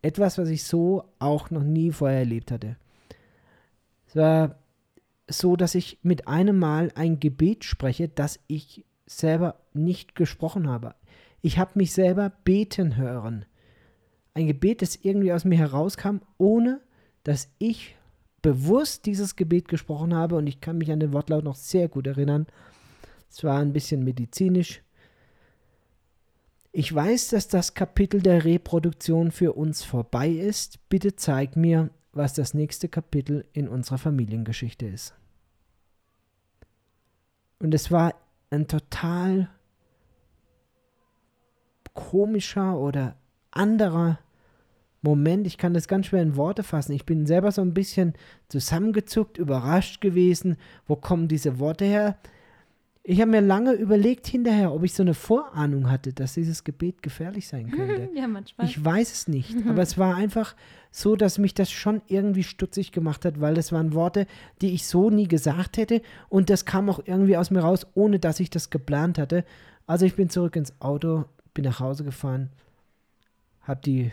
[0.02, 2.78] Etwas, was ich so auch noch nie vorher erlebt hatte.
[4.08, 4.60] Es war
[5.28, 10.96] so, dass ich mit einem Mal ein Gebet spreche, das ich selber nicht gesprochen habe.
[11.42, 13.46] Ich habe mich selber beten hören.
[14.34, 16.82] Ein Gebet, das irgendwie aus mir herauskam, ohne
[17.24, 17.96] dass ich
[18.42, 22.08] bewusst dieses Gebet gesprochen habe und ich kann mich an den Wortlaut noch sehr gut
[22.08, 22.48] erinnern.
[23.30, 24.82] Es war ein bisschen medizinisch.
[26.72, 30.88] Ich weiß, dass das Kapitel der Reproduktion für uns vorbei ist.
[30.90, 35.16] Bitte zeig mir, was das nächste Kapitel in unserer Familiengeschichte ist.
[37.60, 38.14] Und es war
[38.52, 39.50] ein total
[41.94, 43.16] komischer oder
[43.52, 44.20] anderer
[45.02, 45.48] Moment.
[45.48, 46.94] Ich kann das ganz schwer in Worte fassen.
[46.94, 48.14] Ich bin selber so ein bisschen
[48.48, 50.58] zusammengezuckt, überrascht gewesen.
[50.88, 52.18] Wo kommen diese Worte her?
[53.04, 57.02] Ich habe mir lange überlegt hinterher, ob ich so eine Vorahnung hatte, dass dieses Gebet
[57.02, 58.10] gefährlich sein könnte.
[58.14, 58.68] ja, manchmal.
[58.68, 60.56] Ich weiß es nicht, aber es war einfach
[60.92, 64.28] so, dass mich das schon irgendwie stutzig gemacht hat, weil das waren Worte,
[64.62, 68.20] die ich so nie gesagt hätte und das kam auch irgendwie aus mir raus, ohne
[68.20, 69.46] dass ich das geplant hatte.
[69.88, 72.50] Also ich bin zurück ins Auto, bin nach Hause gefahren,
[73.62, 74.12] habe die,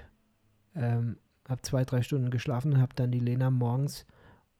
[0.74, 1.16] ähm,
[1.48, 4.06] habe zwei, drei Stunden geschlafen und habe dann die Lena morgens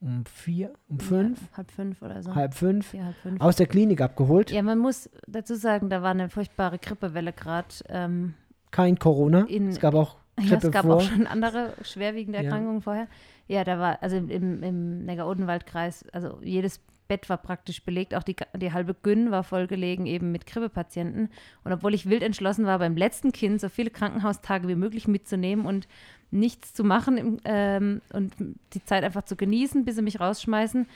[0.00, 2.34] um vier, um fünf, Ja, halb fünf oder so.
[2.34, 3.40] halb fünf Vier, halb fünf.
[3.40, 4.50] aus der Klinik abgeholt.
[4.50, 7.68] Ja, man muss dazu sagen, da war eine furchtbare Grippewelle gerade.
[7.88, 8.34] Ähm,
[8.70, 9.44] Kein Corona.
[9.48, 10.96] In- es gab auch ja, Grippe es gab vor.
[10.96, 12.44] auch schon andere schwerwiegende Ja.
[12.44, 13.06] Erkrankungen vorher.
[13.48, 18.36] Ja, da war, also im, im Neckar-Odenwald-Kreis, also jedes Bett war praktisch belegt, auch die,
[18.56, 21.28] die halbe Gyn war vollgelegen eben mit Grippepatienten.
[21.64, 25.66] Und obwohl ich wild entschlossen war, beim letzten Kind so viele Krankenhaustage wie möglich mitzunehmen
[25.66, 25.88] und
[26.30, 28.34] nichts zu machen im, ähm, und
[28.72, 30.86] die Zeit einfach zu genießen, bis sie mich rausschmeißen,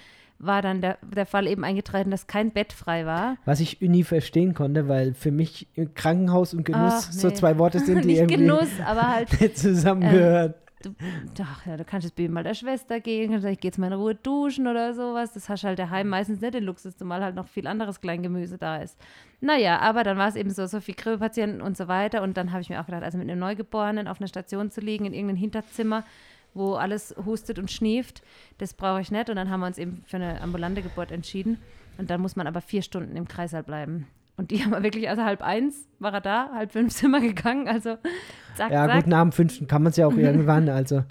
[0.40, 3.36] war dann der, der Fall eben eingetreten, dass kein Bett frei war.
[3.44, 7.34] Was ich nie verstehen konnte, weil für mich Krankenhaus und Genuss Ach, so nee.
[7.34, 10.54] zwei Worte sind, die Nicht irgendwie Genuss, aber halt zusammengehören.
[10.82, 10.94] Du,
[11.42, 13.78] ach, ja, du kannst jetzt Baby mal der Schwester gehen, kannst sagen, ich gehe jetzt
[13.78, 15.32] mal in Ruhe duschen oder sowas.
[15.32, 18.58] Das hast du halt daheim meistens nicht den Luxus, zumal halt noch viel anderes Kleingemüse
[18.58, 18.98] da ist.
[19.40, 22.22] Naja, aber dann war es eben so, so viel Grippepatienten und so weiter.
[22.22, 24.80] Und dann habe ich mir auch gedacht, also mit einem Neugeborenen auf einer Station zu
[24.80, 26.04] liegen, in irgendeinem Hinterzimmer,
[26.54, 28.22] wo alles hustet und schnieft,
[28.58, 29.30] das brauche ich nicht.
[29.30, 31.58] Und dann haben wir uns eben für eine ambulante Geburt entschieden.
[31.98, 34.06] Und dann muss man aber vier Stunden im Kreißsaal bleiben.
[34.40, 37.20] Und die haben wir wirklich, also halb eins war er da, halb fünf sind wir
[37.20, 37.68] gegangen.
[37.68, 37.98] Also
[38.56, 38.96] zack, Ja, zack.
[38.96, 40.68] gut, nach dem fünften kann man es ja auch irgendwann.
[40.70, 41.04] Also,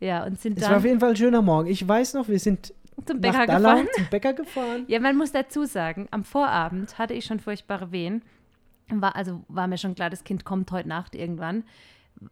[0.00, 1.68] Ja, und sind es war auf dann jeden Fall ein schöner Morgen.
[1.68, 2.72] Ich weiß noch, wir sind
[3.04, 3.88] zum Bäcker Dallau gefahren.
[3.94, 4.84] zum Bäcker gefahren.
[4.88, 8.22] Ja, man muss dazu sagen, am Vorabend hatte ich schon furchtbare Wehen.
[8.90, 11.64] War, also war mir schon klar, das Kind kommt heute Nacht irgendwann.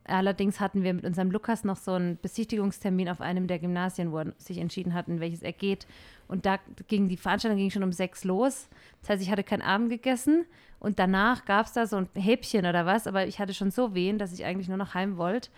[0.05, 4.19] Allerdings hatten wir mit unserem Lukas noch so einen Besichtigungstermin auf einem der Gymnasien, wo
[4.19, 5.87] er sich entschieden hat, in welches er geht.
[6.31, 8.69] Und da ging die Veranstaltung ging schon um sechs los.
[9.01, 10.47] Das heißt, ich hatte keinen Abend gegessen
[10.79, 13.95] und danach gab es da so ein Häppchen oder was, aber ich hatte schon so
[13.95, 15.51] Wehen, dass ich eigentlich nur noch heim wollte.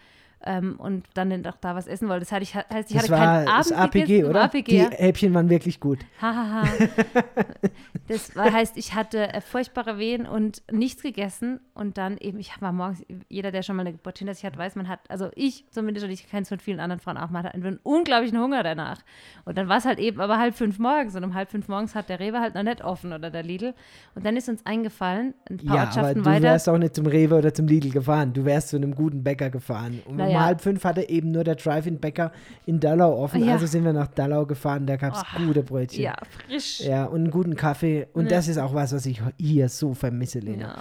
[0.45, 2.21] Ähm, und dann auch da was essen wollte.
[2.21, 4.25] Das heißt, ich, heißt, ich Das hatte war keinen das Abend APG, gegessen.
[4.25, 4.43] im oder?
[4.45, 4.91] APG, Die ja.
[4.91, 6.01] Häppchen waren wirklich gut.
[6.21, 6.65] Hahaha.
[8.09, 11.61] das war, heißt, ich hatte äh, furchtbare Wehen und nichts gegessen.
[11.75, 14.57] Und dann eben, ich war morgens, jeder, der schon mal eine Geburt hinter sich hat,
[14.59, 17.31] weiß, man hat, also ich zumindest, und ich kenne es von vielen anderen Frauen auch,
[17.31, 19.01] man hat einen unglaublichen Hunger danach.
[19.45, 21.15] Und dann war es halt eben aber halb fünf morgens.
[21.17, 23.75] Und um halb fünf morgens hat der Rewe halt noch nicht offen oder der Lidl.
[24.15, 26.43] Und dann ist uns eingefallen, ein paar Ja, aber Ortschaften du weiter.
[26.43, 28.33] wärst auch nicht zum Rewe oder zum Lidl gefahren.
[28.33, 30.03] Du wärst zu einem guten Bäcker gefahren.
[30.05, 30.47] Und um Naja.
[30.47, 32.33] halb fünf hatte eben nur der Drive-In-Bäcker
[32.67, 33.45] in Dallau offen.
[33.45, 33.53] Ja.
[33.55, 34.87] Also sind wir nach Dallau gefahren.
[34.87, 36.03] Da gab es Oh, gute Brötchen.
[36.03, 36.15] Ja,
[36.47, 36.81] frisch.
[36.81, 38.07] Ja, und einen guten Kaffee.
[38.13, 38.31] Und Ja.
[38.31, 40.69] das ist auch was, was ich hier so vermisse, Lena.
[40.69, 40.77] Ja.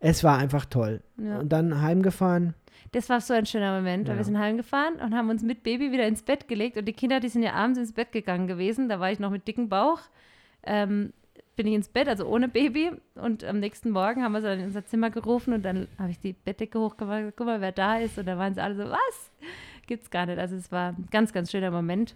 [0.00, 1.00] Es war einfach toll.
[1.16, 1.38] Ja.
[1.38, 2.54] Und dann heimgefahren.
[2.92, 4.18] Das war so ein schöner Moment, weil Ja.
[4.20, 7.18] wir sind heimgefahren und haben uns mit Baby wieder ins Bett gelegt und die Kinder,
[7.20, 10.00] die sind ja abends ins Bett gegangen gewesen, da war ich noch mit dicken Bauch,
[10.62, 11.12] ähm,
[11.56, 14.58] bin ich ins Bett, also ohne Baby und am nächsten Morgen haben wir sie dann
[14.60, 17.96] in unser Zimmer gerufen und dann habe ich die Bettdecke hochgemacht, guck mal, wer da
[17.96, 19.30] ist und da waren sie alle so, was?
[19.86, 20.38] Gibt's gar nicht.
[20.38, 22.14] Also es war ein ganz, ganz schöner Moment.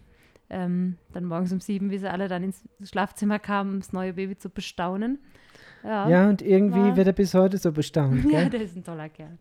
[0.52, 4.14] Ähm, dann morgens um sieben, wie sie alle dann ins Schlafzimmer kamen, um das neue
[4.14, 5.20] Baby zu bestaunen.
[5.84, 8.24] Ja, Ja, und irgendwie war- wird er bis heute so bestaunt.
[8.30, 8.50] ja Gell?
[8.50, 9.38] der ist ein toller Kerl.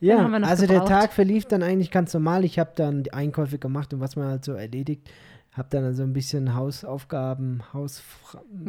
[0.00, 0.88] Ja, also der gebraucht.
[0.90, 2.44] Tag verlief dann eigentlich ganz normal.
[2.44, 5.10] Ich habe dann die Einkäufe gemacht und was man halt so erledigt.
[5.56, 8.02] Habe dann also ein bisschen Hausaufgaben, Haus.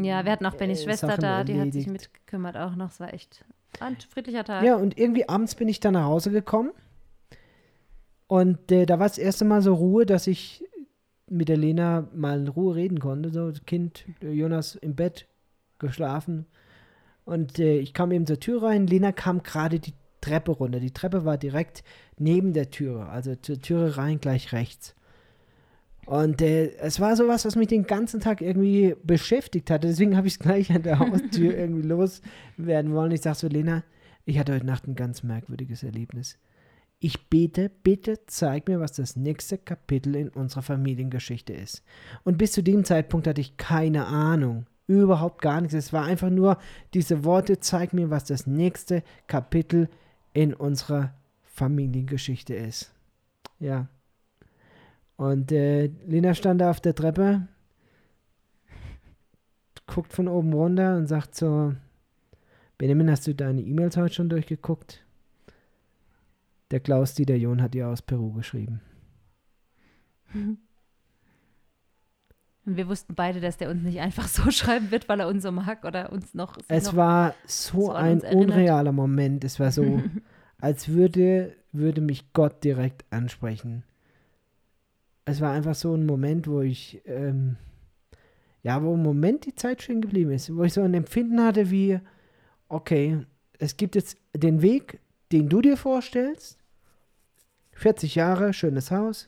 [0.02, 2.92] Ja, wir hatten auch Bennys äh, Schwester Sachen da, die hat sich mitgekümmert auch noch.
[2.92, 3.44] Es war echt
[3.82, 4.64] ein friedlicher Tag.
[4.64, 6.72] Ja, und irgendwie abends bin ich dann nach Hause gekommen.
[8.28, 10.64] Und äh, da war das erste Mal so Ruhe, dass ich
[11.30, 13.32] mit der Lena mal in Ruhe reden konnte.
[13.32, 15.28] So, das Kind, äh, Jonas im Bett,
[15.80, 16.46] geschlafen.
[17.26, 18.88] Und äh, ich kam eben zur Tür rein.
[18.88, 20.80] Lena kam gerade die Treppe runter.
[20.80, 21.84] Die Treppe war direkt
[22.18, 24.96] neben der Türe, also zur Türe rein, gleich rechts.
[26.08, 29.90] Und äh, es war sowas, was mich den ganzen Tag irgendwie beschäftigt hatte.
[29.90, 33.12] Deswegen habe ich es gleich an der Haustür irgendwie loswerden wollen.
[33.12, 33.84] Ich sage so, Lena,
[34.24, 36.38] ich hatte heute Nacht ein ganz merkwürdiges Erlebnis.
[37.00, 41.84] Ich bete, bitte zeig mir, was das nächste Kapitel in unserer Familiengeschichte ist.
[42.24, 44.66] Und bis zu dem Zeitpunkt hatte ich keine Ahnung.
[44.88, 45.76] Überhaupt gar nichts.
[45.76, 46.58] Es war einfach nur
[46.94, 49.90] diese Worte, zeig mir, was das nächste Kapitel
[50.32, 52.94] in unserer Familiengeschichte ist.
[53.60, 53.90] Ja.
[55.18, 57.48] Und äh, Lena stand da auf der Treppe,
[59.88, 61.74] guckt von oben runter und sagt so,
[62.78, 65.04] Benjamin, hast du deine E-Mails heute schon durchgeguckt?
[66.70, 68.82] Der Klaus Dieter John hat dir aus Peru geschrieben.
[72.68, 75.42] Und wir wussten beide, dass der uns nicht einfach so schreiben wird, weil er uns
[75.44, 76.58] so mag oder uns noch.
[76.68, 79.46] Es noch war so ein unrealer Moment.
[79.46, 80.04] Es war so,
[80.60, 83.84] als würde, würde mich Gott direkt ansprechen.
[85.30, 87.58] Es war einfach so ein Moment, wo ich, ähm,
[88.64, 91.70] ja, wo im Moment die Zeit stehen geblieben ist, wo ich so ein Empfinden hatte
[91.70, 92.00] wie,
[92.70, 93.26] okay,
[93.60, 95.02] es gibt jetzt den Weg,
[95.34, 96.58] den du dir vorstellst.
[97.74, 99.28] 40 Jahre, schönes Haus,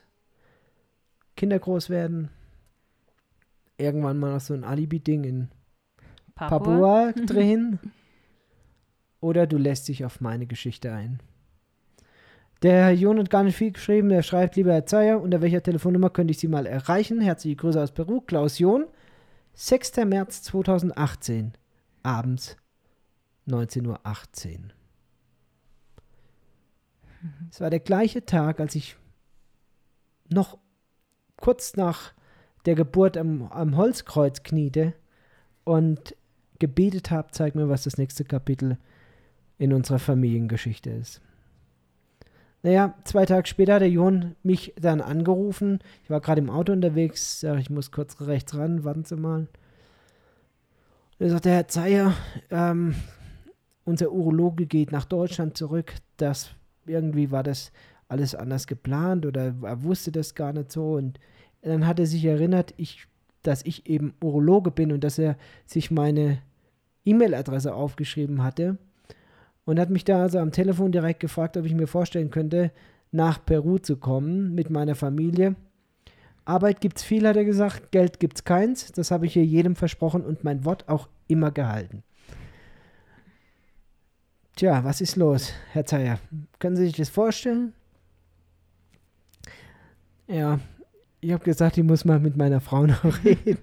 [1.36, 2.30] Kinder groß werden,
[3.76, 5.48] irgendwann mal noch so ein Alibi-Ding in
[6.34, 6.58] Papua.
[6.58, 7.78] Papua drehen
[9.20, 11.20] oder du lässt dich auf meine Geschichte ein.
[12.62, 14.10] Der Herr Jon hat gar nicht viel geschrieben.
[14.10, 17.20] Er schreibt, lieber Herr Zeyer, unter welcher Telefonnummer könnte ich Sie mal erreichen?
[17.20, 18.20] Herzliche Grüße aus Peru.
[18.20, 18.86] Klaus Jon,
[19.54, 19.96] 6.
[20.04, 21.52] März 2018,
[22.02, 22.56] abends
[23.48, 23.98] 19.18 Uhr.
[27.50, 28.96] Es war der gleiche Tag, als ich
[30.28, 30.58] noch
[31.36, 32.12] kurz nach
[32.66, 34.94] der Geburt am, am Holzkreuz kniete
[35.64, 36.14] und
[36.58, 38.78] gebetet habe, zeig mir, was das nächste Kapitel
[39.56, 41.22] in unserer Familiengeschichte ist.
[42.62, 45.78] Naja, zwei Tage später hat der Jon mich dann angerufen.
[46.04, 49.48] Ich war gerade im Auto unterwegs, sag ich muss kurz rechts ran, warten Sie mal.
[51.18, 52.14] Er sagte, Herr Zeyer,
[52.50, 52.94] ähm,
[53.84, 55.94] unser Urologe geht nach Deutschland zurück.
[56.18, 56.50] Das
[56.86, 57.72] irgendwie war das
[58.08, 60.94] alles anders geplant oder er wusste das gar nicht so.
[60.94, 61.18] Und
[61.62, 63.06] dann hat er sich erinnert, ich,
[63.42, 66.38] dass ich eben Urologe bin und dass er sich meine
[67.06, 68.76] E-Mail-Adresse aufgeschrieben hatte
[69.64, 72.72] und hat mich da also am Telefon direkt gefragt, ob ich mir vorstellen könnte,
[73.12, 75.56] nach Peru zu kommen mit meiner Familie.
[76.44, 78.92] Arbeit gibt's viel, hat er gesagt, Geld gibt's keins.
[78.92, 82.02] Das habe ich hier jedem versprochen und mein Wort auch immer gehalten.
[84.56, 86.18] Tja, was ist los, Herr Zeyer?
[86.58, 87.72] Können Sie sich das vorstellen?
[90.26, 90.60] Ja,
[91.20, 93.58] ich habe gesagt, ich muss mal mit meiner Frau noch reden.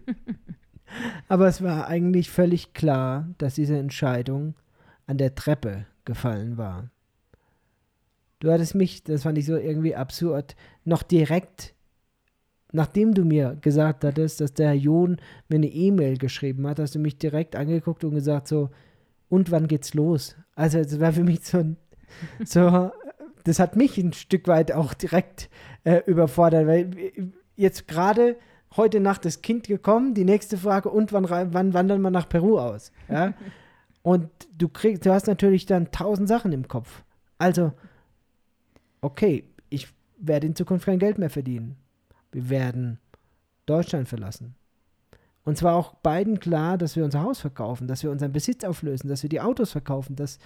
[1.28, 4.56] Aber es war eigentlich völlig klar, dass diese Entscheidung
[5.08, 6.92] an der Treppe gefallen war.
[8.40, 11.74] Du hattest mich, das fand ich so irgendwie absurd, noch direkt,
[12.72, 15.18] nachdem du mir gesagt hattest, dass der Herr John
[15.50, 18.70] mir eine E-Mail geschrieben hat, hast du mich direkt angeguckt und gesagt so,
[19.30, 20.36] und wann geht's los?
[20.56, 21.76] Also es war für mich so
[22.46, 22.92] so,
[23.44, 25.50] das hat mich ein Stück weit auch direkt
[25.84, 26.92] äh, überfordert, weil
[27.56, 28.38] jetzt gerade
[28.76, 32.60] heute Nacht das Kind gekommen, die nächste Frage, und wann, wann wandern wir nach Peru
[32.60, 32.92] aus?
[33.10, 33.34] Ja?
[34.08, 37.04] Und du kriegst, du hast natürlich dann tausend Sachen im Kopf.
[37.40, 37.74] Also,
[39.02, 41.76] okay, ich werde in Zukunft kein Geld mehr verdienen.
[42.32, 43.00] Wir werden
[43.66, 44.56] Deutschland verlassen.
[45.44, 49.10] Und zwar auch beiden klar, dass wir unser Haus verkaufen, dass wir unseren Besitz auflösen,
[49.10, 50.40] dass wir die Autos verkaufen, dass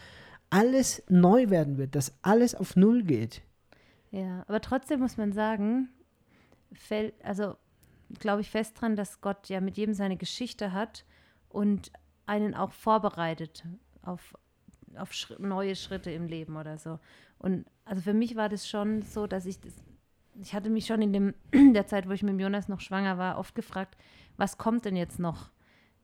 [0.50, 3.44] alles neu werden wird, dass alles auf Null geht.
[4.10, 5.90] Ja, aber trotzdem muss man sagen,
[6.74, 7.58] fällt, also
[8.18, 11.06] glaube ich fest dran, dass Gott ja mit jedem seine Geschichte hat
[11.48, 11.92] und
[12.32, 13.64] einen auch vorbereitet
[14.04, 14.38] auf,
[14.96, 16.98] auf Schri- neue Schritte im Leben oder so.
[17.38, 19.74] Und also für mich war das schon so, dass ich das,
[20.42, 21.34] ich hatte mich schon in dem,
[21.74, 23.98] der Zeit, wo ich mit Jonas noch schwanger war, oft gefragt,
[24.38, 25.52] was kommt denn jetzt noch?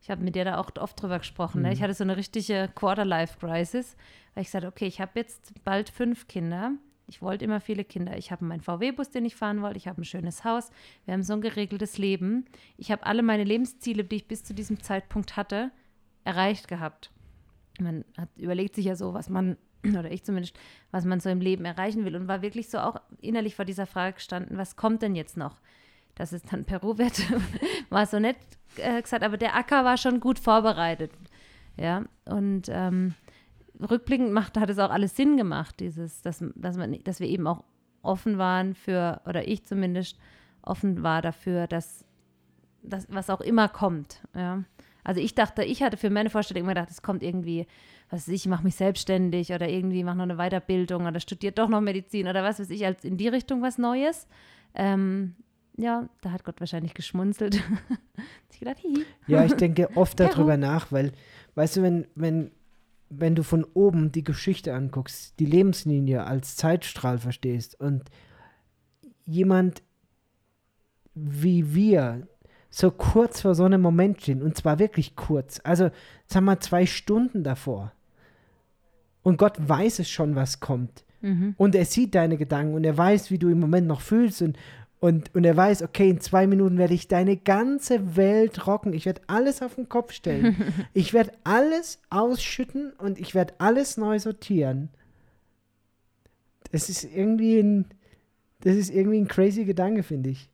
[0.01, 1.61] Ich habe mit dir da auch oft drüber gesprochen.
[1.63, 1.73] Ne?
[1.73, 3.95] Ich hatte so eine richtige Quarter-Life-Crisis,
[4.35, 6.73] weil ich sagte, okay, ich habe jetzt bald fünf Kinder.
[7.07, 8.17] Ich wollte immer viele Kinder.
[8.17, 9.77] Ich habe meinen VW-Bus, den ich fahren wollte.
[9.77, 10.69] Ich habe ein schönes Haus.
[11.05, 12.45] Wir haben so ein geregeltes Leben.
[12.75, 15.71] Ich habe alle meine Lebensziele, die ich bis zu diesem Zeitpunkt hatte,
[16.27, 17.09] erreicht gehabt.
[17.79, 20.57] Man hat, überlegt sich ja so, was man, oder ich zumindest,
[20.91, 23.85] was man so im Leben erreichen will und war wirklich so auch innerlich vor dieser
[23.85, 25.57] Frage gestanden, was kommt denn jetzt noch?
[26.15, 27.21] Dass es dann Peru wird,
[27.89, 28.37] war so nett
[28.75, 31.11] äh, gesagt, aber der Acker war schon gut vorbereitet.
[31.77, 33.13] Ja, und ähm,
[33.79, 37.47] rückblickend macht, hat es auch alles Sinn gemacht, dieses, dass, dass, man, dass wir eben
[37.47, 37.63] auch
[38.01, 40.17] offen waren für, oder ich zumindest
[40.63, 42.03] offen war dafür, dass,
[42.81, 44.21] dass was auch immer kommt.
[44.35, 44.63] Ja.
[45.07, 47.65] Also ich dachte, ich hatte für meine Vorstellung immer gedacht, es kommt irgendwie,
[48.09, 51.57] was weiß ich, ich mache mich selbstständig oder irgendwie mache noch eine Weiterbildung oder studiert
[51.57, 54.27] doch noch Medizin oder was weiß ich, als in die Richtung was Neues.
[54.75, 55.35] Ähm,
[55.77, 57.55] ja, da hat Gott wahrscheinlich geschmunzelt.
[58.51, 59.05] ich gedacht, hihi.
[59.27, 61.13] Ja, ich denke oft darüber nach, weil,
[61.55, 62.51] weißt du, wenn, wenn,
[63.09, 68.03] wenn du von oben die Geschichte anguckst, die Lebenslinie als Zeitstrahl verstehst und
[69.23, 69.83] jemand
[71.15, 72.27] wie wir
[72.77, 75.89] so kurz vor so einem Moment stehen, und zwar wirklich kurz, also
[76.27, 77.91] sagen wir zwei Stunden davor,
[79.23, 81.03] und Gott weiß es schon, was kommt.
[81.21, 81.55] Mhm.
[81.57, 84.59] Und er sieht deine Gedanken und er weiß, wie du im Moment noch fühlst und,
[84.99, 88.93] und, und er weiß, okay, in zwei Minuten werde ich deine ganze Welt rocken.
[88.93, 90.55] Ich werde alles auf den Kopf stellen.
[90.93, 94.89] ich werde alles ausschütten und ich werde alles neu sortieren.
[96.71, 97.85] Das ist irgendwie ein,
[98.61, 100.51] das ist irgendwie ein crazy Gedanke, finde ich.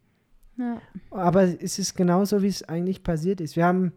[0.57, 0.81] Ja.
[1.11, 3.55] Aber es ist genauso, wie es eigentlich passiert ist.
[3.55, 3.93] Wir haben,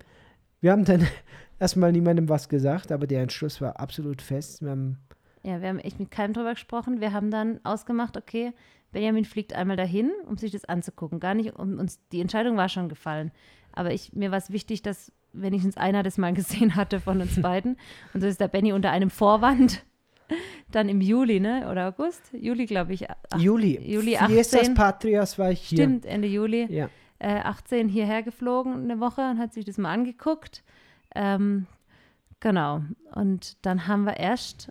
[0.61, 1.07] wir haben dann
[1.59, 4.63] erstmal niemandem was gesagt, aber der Entschluss war absolut fest.
[4.63, 4.99] Wir haben,
[5.43, 7.01] Ja, wir haben echt mit keinem drüber gesprochen.
[7.01, 8.53] Wir haben dann ausgemacht, okay,
[8.93, 11.21] Benjamin fliegt einmal dahin, um sich das anzugucken.
[11.21, 13.33] Gar nicht, um uns, die Entscheidung war schon gefallen.
[13.73, 17.41] Aber ich, mir war es wichtig, dass wenigstens einer das mal gesehen hatte von uns
[17.41, 17.77] beiden.
[18.15, 19.85] Und so ist der Benny unter einem Vorwand
[20.70, 21.68] dann im Juli, ne?
[21.70, 22.22] Oder August?
[22.33, 23.09] Juli, glaube ich.
[23.11, 23.79] ach- Juli.
[23.83, 24.74] Juli Fiestas 18.
[24.74, 25.79] Patrias war ich hier.
[25.79, 26.66] Stimmt, Ende Juli.
[26.72, 26.89] Ja.
[27.18, 30.62] äh, 18 hierher geflogen eine Woche und hat sich das mal angeguckt.
[31.14, 31.66] Ähm,
[32.41, 32.83] genau.
[33.14, 34.70] Und dann haben wir erst,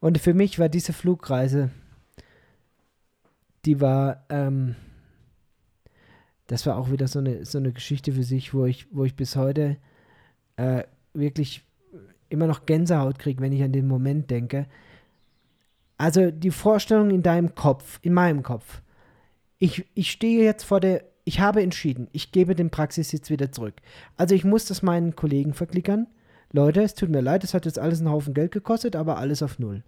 [0.00, 1.70] Und für mich war diese Flugreise,
[3.64, 4.76] die war, ähm,
[6.46, 9.16] das war auch wieder so eine, so eine Geschichte für sich, wo ich, wo ich
[9.16, 9.76] bis heute
[10.56, 11.65] äh, wirklich
[12.28, 14.66] immer noch Gänsehaut kriege, wenn ich an den Moment denke.
[15.98, 18.82] Also die Vorstellung in deinem Kopf, in meinem Kopf.
[19.58, 23.74] Ich, ich stehe jetzt vor der, ich habe entschieden, ich gebe den Praxissitz wieder zurück.
[24.16, 26.06] Also ich muss das meinen Kollegen verklickern.
[26.52, 29.42] Leute, es tut mir leid, es hat jetzt alles einen Haufen Geld gekostet, aber alles
[29.42, 29.82] auf Null.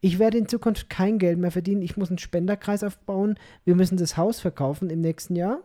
[0.00, 1.82] Ich werde in Zukunft kein Geld mehr verdienen.
[1.82, 3.38] Ich muss einen Spenderkreis aufbauen.
[3.64, 5.60] Wir müssen das Haus verkaufen im nächsten Jahr.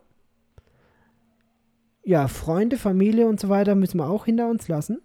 [2.03, 5.01] Ja, Freunde, Familie und so weiter müssen wir auch hinter uns lassen.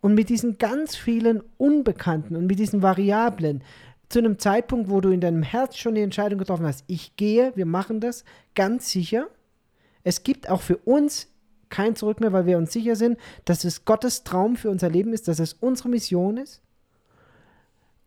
[0.00, 3.62] Und mit diesen ganz vielen Unbekannten und mit diesen Variablen,
[4.08, 7.52] zu einem Zeitpunkt, wo du in deinem Herz schon die Entscheidung getroffen hast, ich gehe,
[7.56, 8.24] wir machen das,
[8.54, 9.28] ganz sicher.
[10.02, 11.28] Es gibt auch für uns
[11.68, 15.12] kein Zurück mehr, weil wir uns sicher sind, dass es Gottes Traum für unser Leben
[15.12, 16.62] ist, dass es unsere Mission ist.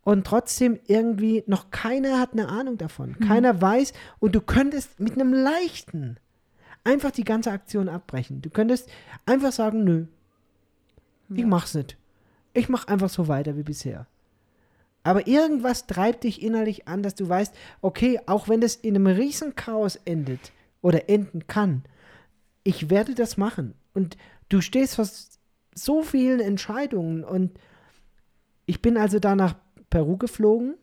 [0.04, 3.20] Und trotzdem irgendwie noch keiner hat eine Ahnung davon.
[3.20, 6.18] Keiner weiß und du könntest mit einem leichten
[6.84, 8.42] einfach die ganze Aktion abbrechen.
[8.42, 8.90] Du könntest
[9.28, 10.06] einfach sagen, nö,
[11.36, 11.98] ich mach's nicht.
[12.54, 14.08] Ich mach einfach so weiter wie bisher.
[15.04, 19.08] Aber irgendwas treibt dich innerlich an, dass du weißt, okay, auch wenn es in einem
[19.08, 20.52] riesen Chaos endet
[20.82, 21.84] oder enden kann,
[22.64, 23.74] ich werde das machen.
[23.94, 24.18] Und
[24.50, 25.08] du stehst vor
[25.74, 27.58] so vielen Entscheidungen und
[28.66, 29.56] ich bin also da nach
[29.90, 30.76] Peru geflogen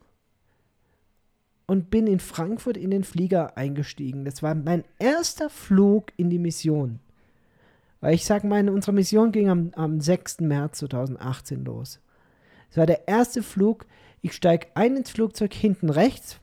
[1.66, 4.24] und bin in Frankfurt in den Flieger eingestiegen.
[4.24, 6.98] Das war mein erster Flug in die Mission.
[8.00, 10.40] Weil ich sage, meine, unsere Mission ging am, am 6.
[10.40, 12.00] März 2018 los.
[12.70, 13.86] Es war der erste Flug.
[14.20, 16.40] Ich steige ein ins Flugzeug hinten rechts.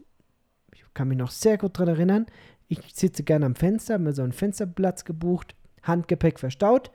[0.74, 2.26] Ich kann mich noch sehr gut daran erinnern.
[2.68, 6.91] Ich sitze gerne am Fenster, habe mir so einen Fensterplatz gebucht, Handgepäck verstaut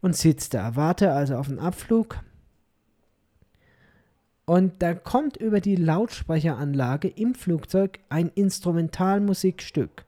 [0.00, 0.76] und sitze da.
[0.76, 2.20] Warte also auf den Abflug.
[4.44, 10.04] Und da kommt über die Lautsprecheranlage im Flugzeug ein Instrumentalmusikstück.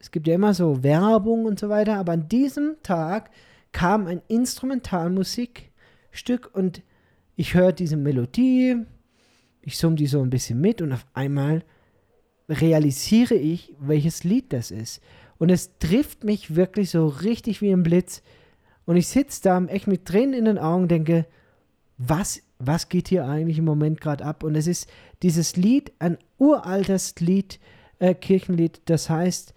[0.00, 3.30] Es gibt ja immer so Werbung und so weiter, aber an diesem Tag
[3.72, 6.82] kam ein Instrumentalmusikstück und
[7.36, 8.76] ich höre diese Melodie,
[9.62, 11.64] ich summe die so ein bisschen mit und auf einmal
[12.48, 15.00] realisiere ich, welches Lied das ist.
[15.38, 18.22] Und es trifft mich wirklich so richtig wie ein Blitz.
[18.86, 21.26] Und ich sitze da echt mit Tränen in den Augen denke,
[21.98, 24.42] was, was geht hier eigentlich im Moment gerade ab?
[24.42, 24.88] Und es ist
[25.22, 27.60] dieses Lied, ein uraltes Lied,
[27.98, 29.52] äh, Kirchenlied, das heißt,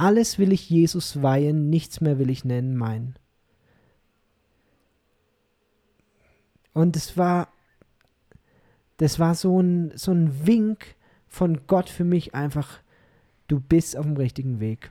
[0.00, 3.16] alles will ich Jesus weihen, nichts mehr will ich nennen mein.
[6.72, 7.48] Und es war,
[8.96, 10.96] das war so ein, so ein Wink
[11.28, 12.80] von Gott für mich einfach,
[13.46, 14.90] du bist auf dem richtigen Weg.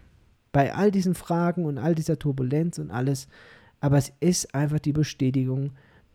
[0.52, 3.28] Bei all diesen Fragen und all dieser Turbulenz und alles,
[3.80, 5.72] aber es ist einfach die Bestätigung,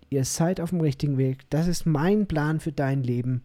[0.09, 1.51] ihr seid auf dem richtigen Weg.
[1.51, 3.43] Das ist mein Plan für dein Leben.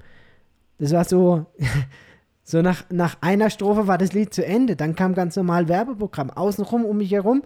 [0.78, 1.48] Das war so,
[2.50, 4.76] so nach, nach einer Strophe war das Lied zu Ende.
[4.76, 6.32] Dann kam ganz normal Werbeprogramm.
[6.32, 7.44] Außenrum um mich herum.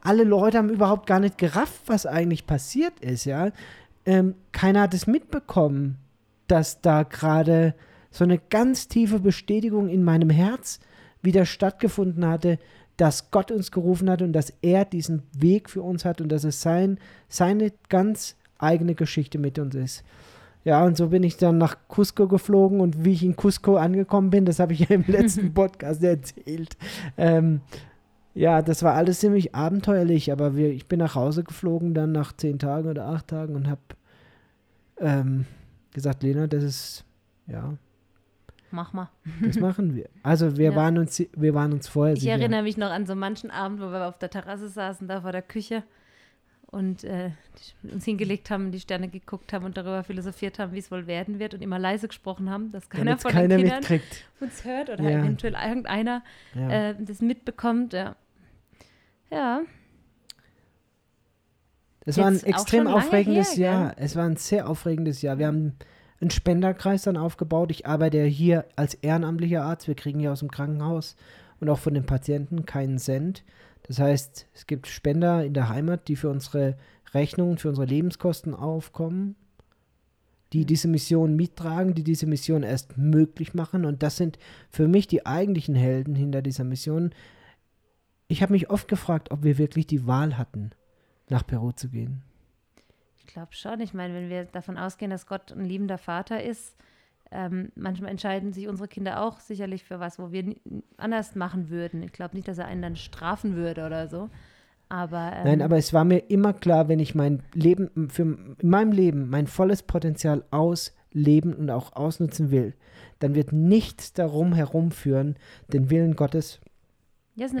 [0.00, 3.50] Alle Leute haben überhaupt gar nicht gerafft, was eigentlich passiert ist, ja.
[4.06, 5.96] Ähm, keiner hat es mitbekommen,
[6.46, 7.74] dass da gerade
[8.12, 10.78] so eine ganz tiefe Bestätigung in meinem Herz
[11.20, 12.60] wieder stattgefunden hatte,
[12.96, 16.44] dass Gott uns gerufen hat und dass er diesen Weg für uns hat und dass
[16.44, 20.04] es sein, seine ganz eigene Geschichte mit uns ist.
[20.64, 24.30] Ja, und so bin ich dann nach Cusco geflogen und wie ich in Cusco angekommen
[24.30, 26.76] bin, das habe ich ja im letzten Podcast erzählt.
[27.18, 27.60] Ähm,
[28.32, 32.32] ja, das war alles ziemlich abenteuerlich, aber wir, ich bin nach Hause geflogen dann nach
[32.32, 33.80] zehn Tagen oder acht Tagen und habe
[34.98, 35.44] ähm,
[35.92, 37.04] gesagt, Lena, das ist,
[37.46, 37.74] ja,
[38.70, 39.10] mach mal.
[39.44, 40.08] das machen wir.
[40.22, 40.76] Also wir Ja.
[40.76, 42.32] waren uns, wir waren uns vorher Ich sicher.
[42.32, 45.32] erinnere mich noch an so manchen Abend, wo wir auf der Terrasse saßen, da vor
[45.32, 45.82] der Küche
[46.74, 47.30] und äh,
[47.82, 51.38] uns hingelegt haben, die Sterne geguckt haben und darüber philosophiert haben, wie es wohl werden
[51.38, 54.24] wird und immer leise gesprochen haben, dass keiner Damit's von keiner den Kindern mitkriegt.
[54.40, 55.20] uns hört oder Ja.
[55.20, 56.22] eventuell irgendeiner
[56.54, 56.90] Ja.
[56.90, 57.92] äh, das mitbekommt.
[57.92, 58.16] Ja.
[59.30, 59.62] ja,
[62.04, 63.94] Es war ein Jetzt extrem aufregendes her, Jahr.
[63.96, 65.38] Es war ein sehr aufregendes Jahr.
[65.38, 65.76] Wir haben
[66.20, 67.70] einen Spenderkreis dann aufgebaut.
[67.70, 69.88] Ich arbeite ja hier als ehrenamtlicher Arzt.
[69.88, 71.16] Wir kriegen ja aus dem Krankenhaus
[71.60, 73.42] und auch von den Patienten keinen Cent.
[73.84, 76.76] Das heißt, es gibt Spender in der Heimat, die für unsere
[77.12, 79.36] Rechnungen, für unsere Lebenskosten aufkommen,
[80.52, 83.84] die diese Mission mittragen, die diese Mission erst möglich machen.
[83.84, 84.38] Und das sind
[84.70, 87.14] für mich die eigentlichen Helden hinter dieser Mission.
[88.26, 90.70] Ich habe mich oft gefragt, ob wir wirklich die Wahl hatten,
[91.28, 92.22] nach Peru zu gehen.
[93.18, 93.80] Ich glaube schon.
[93.80, 96.76] Ich meine, wenn wir davon ausgehen, dass Gott ein liebender Vater ist,
[97.30, 100.54] ähm, manchmal entscheiden sich unsere Kinder auch sicherlich für was, wo wir
[100.96, 102.02] anders machen würden.
[102.02, 104.30] Ich glaube nicht, dass er einen dann strafen würde oder so.
[104.88, 108.68] Aber, ähm, Nein, aber es war mir immer klar, wenn ich mein Leben, für in
[108.68, 112.74] meinem Leben mein volles Potenzial ausleben und auch ausnutzen will,
[113.18, 115.36] dann wird nichts darum herumführen,
[115.72, 116.60] den Willen Gottes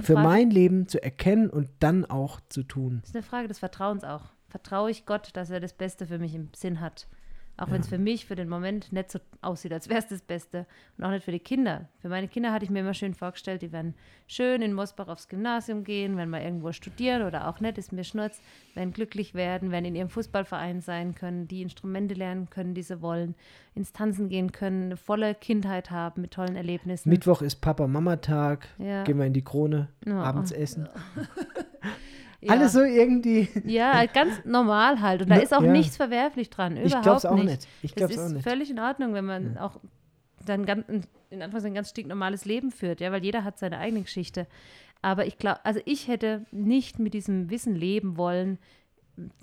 [0.02, 2.98] für mein Leben zu erkennen und dann auch zu tun.
[3.00, 4.22] Das ist eine Frage des Vertrauens auch.
[4.48, 7.08] Vertraue ich Gott, dass er das Beste für mich im Sinn hat?
[7.56, 7.74] Auch ja.
[7.74, 10.66] wenn es für mich für den Moment nicht so aussieht, als wäre es das Beste.
[10.98, 11.88] Und auch nicht für die Kinder.
[12.00, 13.94] Für meine Kinder hatte ich mir immer schön vorgestellt, die werden
[14.26, 18.04] schön in Mosbach aufs Gymnasium gehen, wenn mal irgendwo studieren oder auch nicht, ist mir
[18.04, 18.40] schnurz,
[18.74, 23.00] werden glücklich werden, werden in ihrem Fußballverein sein können, die Instrumente lernen können, die sie
[23.00, 23.34] wollen,
[23.74, 27.08] ins Tanzen gehen können, eine volle Kindheit haben mit tollen Erlebnissen.
[27.08, 29.04] Mittwoch ist Papa-Mama-Tag, ja.
[29.04, 30.10] gehen wir in die Krone, oh.
[30.10, 30.88] abends essen.
[32.44, 32.52] Ja.
[32.52, 33.48] Alles so irgendwie.
[33.64, 35.22] Ja, ganz normal halt.
[35.22, 35.72] Und da ist auch ja.
[35.72, 36.72] nichts verwerflich dran.
[36.72, 37.46] Überhaupt ich glaub's auch nicht.
[37.46, 37.68] nicht.
[37.80, 38.44] Ich glaub's das ist auch nicht.
[38.44, 39.80] völlig in Ordnung, wenn man auch
[40.44, 44.02] dann ganz, in Anführungszeichen ein ganz stinknormales Leben führt, ja, weil jeder hat seine eigene
[44.02, 44.46] Geschichte.
[45.00, 48.58] Aber ich glaube, also ich hätte nicht mit diesem Wissen leben wollen,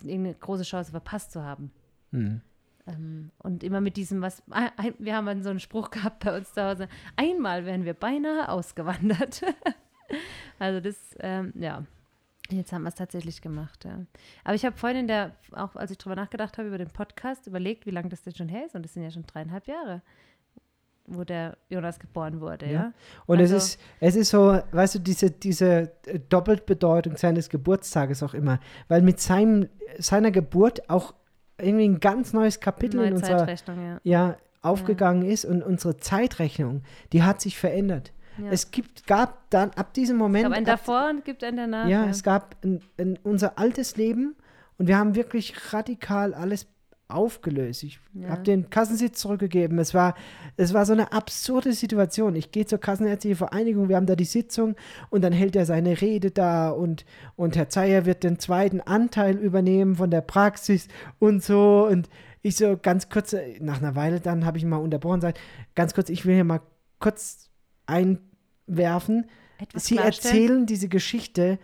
[0.07, 1.71] eine große Chance verpasst zu haben.
[2.11, 2.41] Hm.
[2.85, 4.43] Ähm, und immer mit diesem, was,
[4.99, 9.41] wir haben so einen Spruch gehabt bei uns zu Hause, einmal wären wir beinahe ausgewandert.
[10.59, 11.83] also das, ähm, ja,
[12.51, 13.99] Jetzt haben wir es tatsächlich gemacht, ja.
[14.43, 17.47] Aber ich habe vorhin in der, auch als ich drüber nachgedacht habe über den Podcast,
[17.47, 18.75] überlegt, wie lange das denn schon her ist.
[18.75, 20.01] Und das sind ja schon dreieinhalb Jahre,
[21.05, 22.71] wo der Jonas geboren wurde, ja.
[22.71, 22.93] ja?
[23.25, 25.91] Und also, es ist, es ist so, weißt du, diese, diese
[26.29, 28.59] Doppeltbedeutung seines Geburtstages auch immer.
[28.87, 31.13] Weil mit seinem, seiner Geburt auch
[31.57, 33.99] irgendwie ein ganz neues Kapitel in unserer ja.
[34.03, 35.31] ja aufgegangen ja.
[35.31, 36.83] ist und unsere Zeitrechnung,
[37.13, 38.13] die hat sich verändert.
[38.37, 38.49] Ja.
[38.49, 40.45] Es gibt, gab dann ab diesem Moment.
[40.45, 41.87] Es gab einen davor und gibt einen danach.
[41.87, 42.09] Ja, ja.
[42.09, 44.35] es gab ein, ein, unser altes Leben
[44.77, 46.67] und wir haben wirklich radikal alles
[47.11, 47.83] aufgelöst.
[47.83, 48.29] Ich ja.
[48.29, 49.77] habe den Kassensitz zurückgegeben.
[49.79, 50.15] Es war,
[50.57, 52.35] es war so eine absurde Situation.
[52.35, 54.75] Ich gehe zur Kassenärztlichen Vereinigung, wir haben da die Sitzung
[55.09, 57.05] und dann hält er seine Rede da und,
[57.35, 60.87] und Herr Zeyer wird den zweiten Anteil übernehmen von der Praxis
[61.19, 61.87] und so.
[61.87, 62.09] Und
[62.41, 65.39] ich so ganz kurz, nach einer Weile dann habe ich mal unterbrochen gesagt,
[65.75, 66.61] ganz kurz, ich will hier mal
[66.99, 67.50] kurz
[67.85, 69.25] einwerfen.
[69.59, 71.59] Etwas Sie erzählen diese Geschichte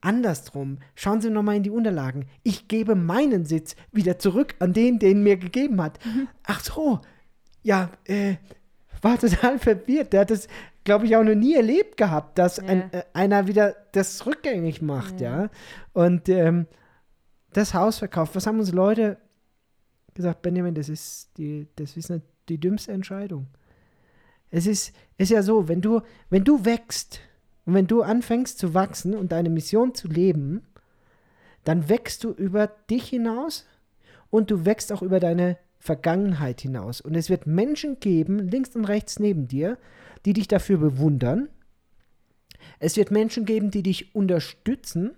[0.00, 0.78] andersrum.
[0.94, 2.26] Schauen Sie nochmal in die Unterlagen.
[2.42, 5.98] Ich gebe meinen Sitz wieder zurück an den, den mir gegeben hat.
[6.04, 6.28] Mhm.
[6.44, 7.00] Ach so,
[7.62, 8.36] ja, äh,
[9.02, 10.12] war total verwirrt.
[10.12, 10.48] Der hat das,
[10.84, 12.64] glaube ich, auch noch nie erlebt gehabt, dass ja.
[12.64, 15.42] ein, äh, einer wieder das rückgängig macht, ja.
[15.42, 15.50] ja?
[15.92, 16.66] Und ähm,
[17.52, 18.34] das Haus verkauft.
[18.36, 19.18] Was haben unsere Leute
[20.14, 20.42] gesagt?
[20.42, 23.48] Benjamin, das ist die, das ist eine, die dümmste Entscheidung.
[24.50, 27.20] Es ist, ist ja so, wenn du, wenn du wächst
[27.64, 30.62] und wenn du anfängst zu wachsen und deine Mission zu leben,
[31.64, 33.66] dann wächst du über dich hinaus
[34.30, 37.00] und du wächst auch über deine Vergangenheit hinaus.
[37.00, 39.78] Und es wird Menschen geben, links und rechts neben dir,
[40.24, 41.48] die dich dafür bewundern.
[42.78, 45.12] Es wird Menschen geben, die dich unterstützen,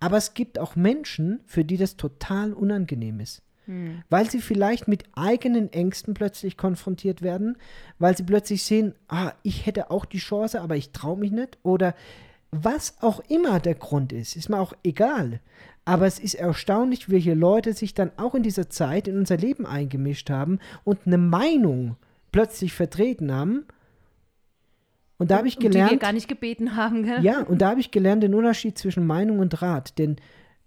[0.00, 3.42] aber es gibt auch Menschen, für die das total unangenehm ist.
[3.70, 4.02] Hm.
[4.10, 7.56] Weil sie vielleicht mit eigenen Ängsten plötzlich konfrontiert werden,
[8.00, 11.56] weil sie plötzlich sehen, ah, ich hätte auch die Chance, aber ich traue mich nicht.
[11.62, 11.94] Oder
[12.50, 15.38] was auch immer der Grund ist, ist mir auch egal.
[15.84, 19.66] Aber es ist erstaunlich, welche Leute sich dann auch in dieser Zeit in unser Leben
[19.66, 21.94] eingemischt haben und eine Meinung
[22.32, 23.66] plötzlich vertreten haben.
[25.18, 25.92] Und da habe ich gelernt.
[25.92, 27.22] Die wir gar nicht gebeten haben, gell?
[27.22, 29.96] Ja, und da habe ich gelernt den Unterschied zwischen Meinung und Rat.
[29.96, 30.16] Denn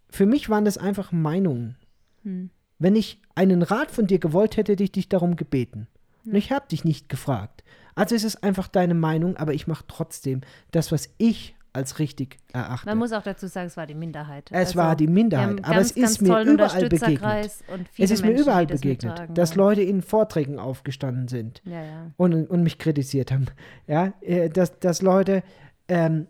[0.10, 1.76] für mich waren das einfach Meinungen.
[2.24, 2.50] Hm.
[2.84, 5.88] Wenn ich einen Rat von dir gewollt hätte, hätte ich dich darum gebeten.
[6.26, 7.64] Und ich habe dich nicht gefragt.
[7.96, 12.40] Also ist es einfach deine Meinung, aber ich mache trotzdem das, was ich als richtig
[12.52, 12.86] erachte.
[12.86, 14.50] Man muss auch dazu sagen, es war die Minderheit.
[14.52, 17.52] Es also, war die Minderheit, aber ganz, es ist mir überall begegnet.
[17.98, 22.12] es ist mir überall begegnet, das dass Leute in Vorträgen aufgestanden sind ja, ja.
[22.18, 23.46] Und, und mich kritisiert haben.
[23.88, 25.42] Ja, äh, dass, dass Leute
[25.88, 26.28] ähm,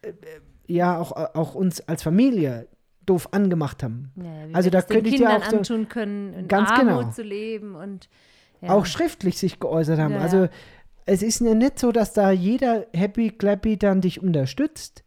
[0.00, 0.12] äh,
[0.68, 2.66] ja auch, auch uns als Familie
[3.06, 4.12] doof angemacht haben.
[4.16, 7.10] Ja, also da könnte ich dir auch so antun können, ganz Armut genau.
[7.10, 8.08] zu leben und
[8.60, 8.70] ja.
[8.70, 10.14] auch schriftlich sich geäußert haben.
[10.14, 10.48] Ja, also
[11.06, 15.04] es ist ja nicht so, dass da jeder happy clappy dann dich unterstützt,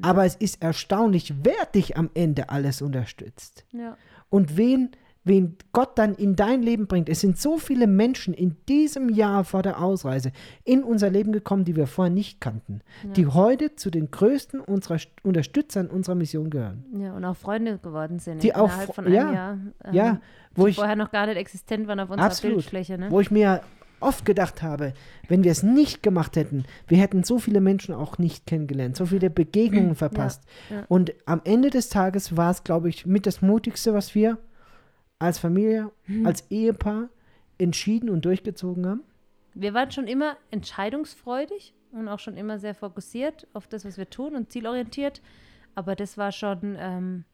[0.00, 3.66] aber es ist erstaunlich, wer dich am Ende alles unterstützt
[4.30, 4.90] und wen
[5.24, 7.08] wen Gott dann in dein Leben bringt.
[7.08, 10.32] Es sind so viele Menschen in diesem Jahr vor der Ausreise
[10.64, 13.10] in unser Leben gekommen, die wir vorher nicht kannten, Ja.
[13.12, 16.84] die heute zu den größten unserer St- Unterstützern unserer Mission gehören.
[16.98, 18.42] Ja, und auch Freunde geworden sind.
[18.42, 19.52] Die auch von einem ja, Jahr.
[19.84, 20.20] ähm, ja,
[20.54, 22.56] wo die ich, vorher noch gar nicht existent waren auf unserer Absolut.
[22.56, 22.98] Bildfläche.
[22.98, 23.10] Ne?
[23.10, 23.60] wo ich mir
[24.00, 24.94] oft gedacht habe,
[25.28, 29.06] wenn wir es nicht gemacht hätten, wir hätten so viele Menschen auch nicht kennengelernt, so
[29.06, 30.42] viele Begegnungen verpasst.
[30.70, 30.82] ja.
[30.88, 34.38] Und am Ende des Tages war es, glaube ich, mit das Mutigste, was wir
[35.22, 36.26] als Familie, Mhm.
[36.26, 37.08] als Ehepaar
[37.58, 39.02] entschieden und durchgezogen haben.
[39.54, 44.08] Wir waren schon immer entscheidungsfreudig und auch schon immer sehr fokussiert auf das, was wir
[44.08, 45.20] tun und zielorientiert.
[45.74, 47.24] Aber das war schon, ähm,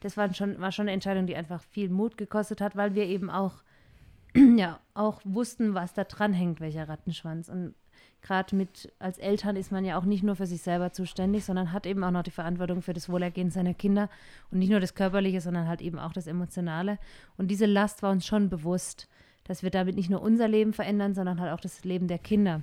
[0.00, 3.04] das war schon, war schon eine Entscheidung, die einfach viel Mut gekostet hat, weil wir
[3.06, 3.62] eben auch,
[4.56, 7.48] ja, auch wussten, was da dran hängt, welcher Rattenschwanz.
[7.48, 7.74] Und
[8.22, 11.72] gerade mit als Eltern ist man ja auch nicht nur für sich selber zuständig, sondern
[11.72, 14.10] hat eben auch noch die Verantwortung für das Wohlergehen seiner Kinder
[14.50, 16.98] und nicht nur das Körperliche, sondern halt eben auch das Emotionale.
[17.36, 19.08] Und diese Last war uns schon bewusst,
[19.44, 22.62] dass wir damit nicht nur unser Leben verändern, sondern halt auch das Leben der Kinder.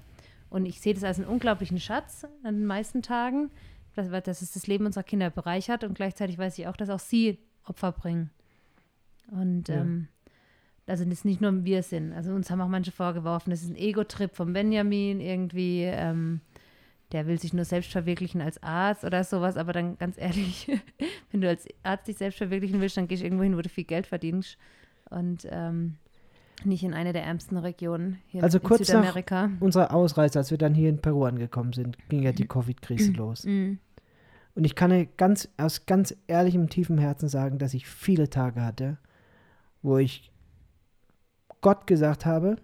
[0.49, 3.49] Und ich sehe das als einen unglaublichen Schatz an den meisten Tagen,
[3.95, 6.99] dass, dass es das Leben unserer Kinder bereichert und gleichzeitig weiß ich auch, dass auch
[6.99, 8.29] sie Opfer bringen.
[9.31, 9.81] Und Ja.
[9.81, 10.07] ähm,
[10.87, 12.13] also das nicht nur wir sind.
[12.13, 15.83] Also uns haben auch manche vorgeworfen, das ist ein Ego-Trip von Benjamin irgendwie.
[15.83, 16.41] Ähm,
[17.11, 19.57] der will sich nur selbst verwirklichen als Arzt oder sowas.
[19.57, 20.67] Aber dann ganz ehrlich,
[21.31, 23.69] wenn du als Arzt dich selbst verwirklichen willst, dann gehst du irgendwo hin, wo du
[23.69, 24.57] viel Geld verdienst.
[25.11, 25.95] Und ähm,
[26.63, 29.51] nicht in eine der ärmsten Regionen hier Also in kurz nach- Südamerika.
[29.59, 33.45] Unsere Ausreise, als wir dann hier in Peru angekommen sind, ging ja die Covid-Krise los.
[33.45, 33.77] Mhm.
[34.55, 38.97] Und ich kann ganz, aus ganz ehrlichem, tiefem Herzen sagen, dass ich viele Tage hatte,
[39.83, 40.31] wo ich
[41.65, 42.57] Gott gesagt habe,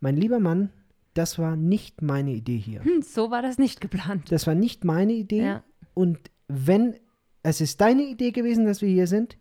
[0.00, 0.70] mein lieber Mann,
[1.14, 2.82] das war nicht meine Idee hier.
[2.82, 4.32] Hm, so war das nicht geplant.
[4.32, 5.44] Das war nicht meine Idee.
[5.44, 5.62] Ja.
[5.94, 6.18] Und
[6.48, 6.96] wenn
[7.44, 9.38] es ist deine Idee gewesen, dass wir hier sind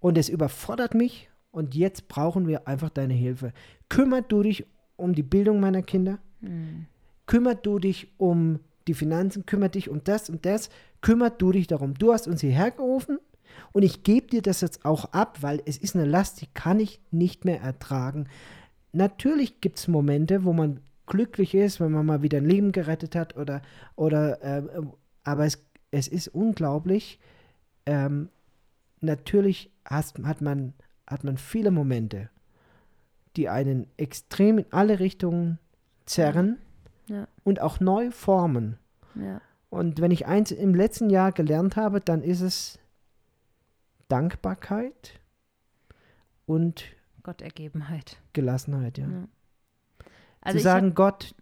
[0.00, 3.52] und es überfordert mich und jetzt brauchen wir einfach deine Hilfe.
[3.90, 4.64] Kümmer du dich
[4.96, 6.86] um die Bildung meiner Kinder, Mhm.
[7.26, 10.70] kümmer du dich um die Finanzen, kümmer dich um das und das,
[11.02, 11.92] kümmer du dich darum.
[11.92, 13.18] Du hast uns hierher gerufen
[13.72, 16.80] und ich gebe dir das jetzt auch ab, weil es ist eine Last, die kann
[16.80, 18.28] ich nicht mehr ertragen.
[18.92, 23.14] Natürlich gibt es Momente, wo man glücklich ist, wenn man mal wieder ein Leben gerettet
[23.16, 23.62] hat oder,
[23.96, 24.62] oder äh,
[25.24, 27.18] aber es, es ist unglaublich.
[27.86, 28.28] Ähm,
[29.00, 30.74] natürlich hast, hat, man,
[31.06, 32.30] hat man viele Momente,
[33.36, 35.58] die einen extrem in alle Richtungen
[36.06, 36.58] zerren
[37.08, 37.26] Ja.
[37.44, 38.78] und auch neu formen.
[39.14, 39.40] Ja.
[39.70, 42.78] Und wenn ich eins im letzten Jahr gelernt habe, dann ist es
[44.12, 45.18] Dankbarkeit
[46.44, 46.84] und
[47.22, 48.20] Gottergebenheit.
[48.34, 49.08] Gelassenheit, ja.
[49.08, 49.28] Ja.
[50.42, 51.34] Also Zu sagen, Gott,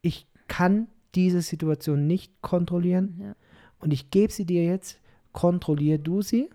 [0.00, 0.86] ich kann
[1.16, 3.34] diese Situation nicht kontrollieren ja.
[3.80, 5.00] und ich gebe sie dir jetzt,
[5.32, 6.50] kontrollier du sie.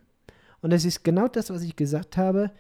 [0.62, 2.52] Und das ist genau das, was ich gesagt habe.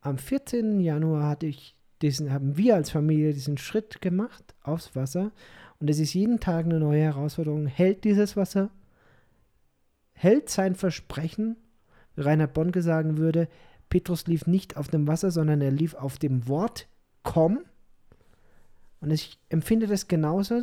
[0.00, 0.78] Am 14.
[0.78, 5.32] Januar hatte ich diesen, haben wir als Familie diesen Schritt gemacht aufs Wasser.
[5.80, 7.66] Und es ist jeden Tag eine neue Herausforderung.
[7.66, 8.70] Hält dieses Wasser?
[10.12, 11.56] Hält sein Versprechen?
[12.16, 13.48] Reinhard Bonke sagen würde,
[13.88, 16.88] Petrus lief nicht auf dem Wasser, sondern er lief auf dem Wort,
[17.22, 17.60] komm.
[19.00, 20.62] Und ich empfinde das genauso.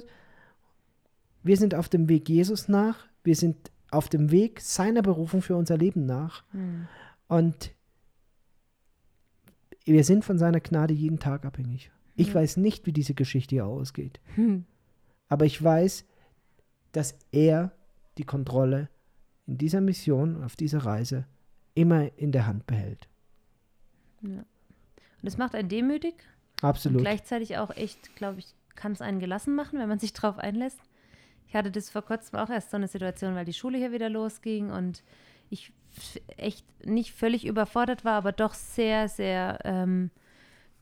[1.43, 3.05] Wir sind auf dem Weg Jesus nach.
[3.23, 6.43] Wir sind auf dem Weg seiner Berufung für unser Leben nach.
[6.51, 6.87] Hm.
[7.27, 7.71] Und
[9.85, 11.91] wir sind von seiner Gnade jeden Tag abhängig.
[12.15, 12.35] Ich Ja.
[12.35, 14.19] weiß nicht, wie diese Geschichte hier ausgeht.
[14.35, 14.65] Hm.
[15.29, 16.05] Aber ich weiß,
[16.91, 17.71] dass er
[18.17, 18.89] die Kontrolle
[19.47, 21.25] in dieser Mission, auf dieser Reise,
[21.75, 23.07] immer in der Hand behält.
[24.21, 24.45] Und
[25.21, 26.15] das macht einen demütig
[26.61, 27.01] und Absolut.
[27.01, 30.79] gleichzeitig auch echt, glaube ich, kann es einen gelassen machen, wenn man sich drauf einlässt.
[31.47, 34.09] Ich hatte das vor kurzem auch erst so eine Situation, weil die Schule hier wieder
[34.09, 35.03] losging und
[35.49, 35.71] ich
[36.37, 40.09] echt nicht völlig überfordert war, aber doch sehr, sehr ähm,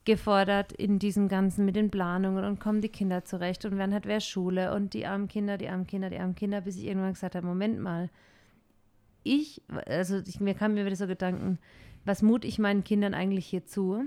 [0.05, 4.05] gefordert in diesem Ganzen mit den Planungen und kommen die Kinder zurecht und wann hat
[4.05, 7.13] wer Schule und die armen Kinder, die armen Kinder, die armen Kinder, bis ich irgendwann
[7.13, 8.09] gesagt habe, Moment mal,
[9.23, 11.59] ich, also ich, mir kamen mir wieder so Gedanken,
[12.05, 14.03] was mute ich meinen Kindern eigentlich hier zu?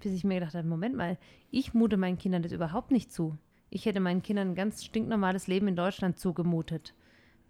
[0.00, 1.18] Bis ich mir gedacht habe, Moment mal,
[1.50, 3.36] ich mute meinen Kindern das überhaupt nicht zu.
[3.70, 6.94] Ich hätte meinen Kindern ein ganz stinknormales Leben in Deutschland zugemutet.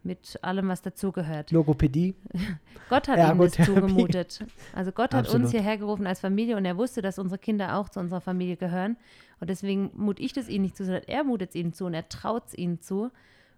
[0.03, 1.51] Mit allem, was dazugehört.
[1.51, 2.15] Logopädie.
[2.91, 4.45] Gott hat ihnen das zugemutet.
[4.75, 5.45] Also Gott hat Absolut.
[5.45, 8.57] uns hierher gerufen als Familie und er wusste, dass unsere Kinder auch zu unserer Familie
[8.57, 8.99] gehören.
[9.41, 11.95] Und deswegen mut ich das ihnen nicht zu, sondern er mutet es ihnen zu und
[11.95, 13.11] er traut es ihnen zu.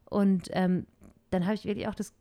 [0.04, 0.86] Und ähm,
[1.30, 2.14] dann habe ich wirklich auch das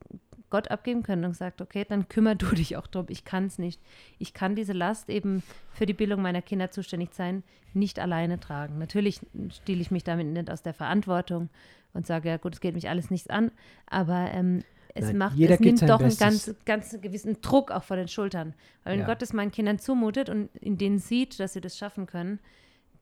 [0.50, 3.06] Gott abgeben können und gesagt, okay, dann kümmer du dich auch drum.
[3.08, 3.80] Ich kann es nicht.
[4.18, 5.42] Ich kann diese Last eben
[5.72, 7.42] für die Bildung meiner Kinder zuständig sein,
[7.74, 8.78] nicht alleine tragen.
[8.78, 9.20] Natürlich
[9.50, 11.48] stehle ich mich damit nicht aus der Verantwortung
[11.92, 13.50] und sage, ja gut, es geht mich alles nichts an,
[13.86, 14.62] aber ähm,
[14.94, 16.46] es Nein, macht, es nimmt doch einen Bestes.
[16.46, 18.54] ganz, ganz gewissen Druck auch von den Schultern.
[18.82, 19.06] Weil wenn Ja.
[19.06, 22.38] Gott es meinen Kindern zumutet und in denen sieht, dass sie das schaffen können,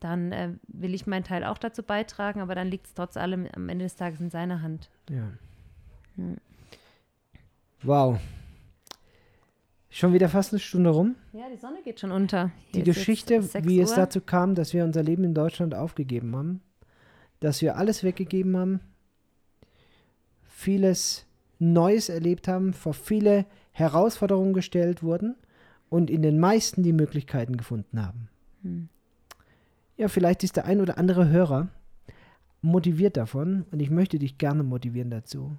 [0.01, 3.49] dann äh, will ich meinen Teil auch dazu beitragen, aber dann liegt es trotz allem
[3.55, 4.91] am Ende des Tages in seiner Hand.
[5.09, 5.31] Ja.
[6.17, 6.37] Hm.
[7.85, 8.19] Wow.
[9.91, 11.17] Schon wieder fast eine Stunde rum.
[11.35, 12.51] Ja, die Sonne geht schon unter.
[12.73, 13.97] Die Hier ist Geschichte, wie es Uhr.
[13.97, 16.63] dazu kam, dass wir unser Leben in Deutschland aufgegeben haben,
[17.41, 18.81] dass wir alles weggegeben haben,
[20.49, 21.27] vieles
[21.59, 25.37] Neues erlebt haben, vor viele Herausforderungen gestellt wurden
[25.91, 28.29] und in den meisten die Möglichkeiten gefunden haben.
[28.63, 28.89] Hm.
[29.99, 31.69] Ja, vielleicht ist der ein oder andere Hörer
[32.63, 35.59] motiviert davon und ich möchte dich gerne motivieren dazu.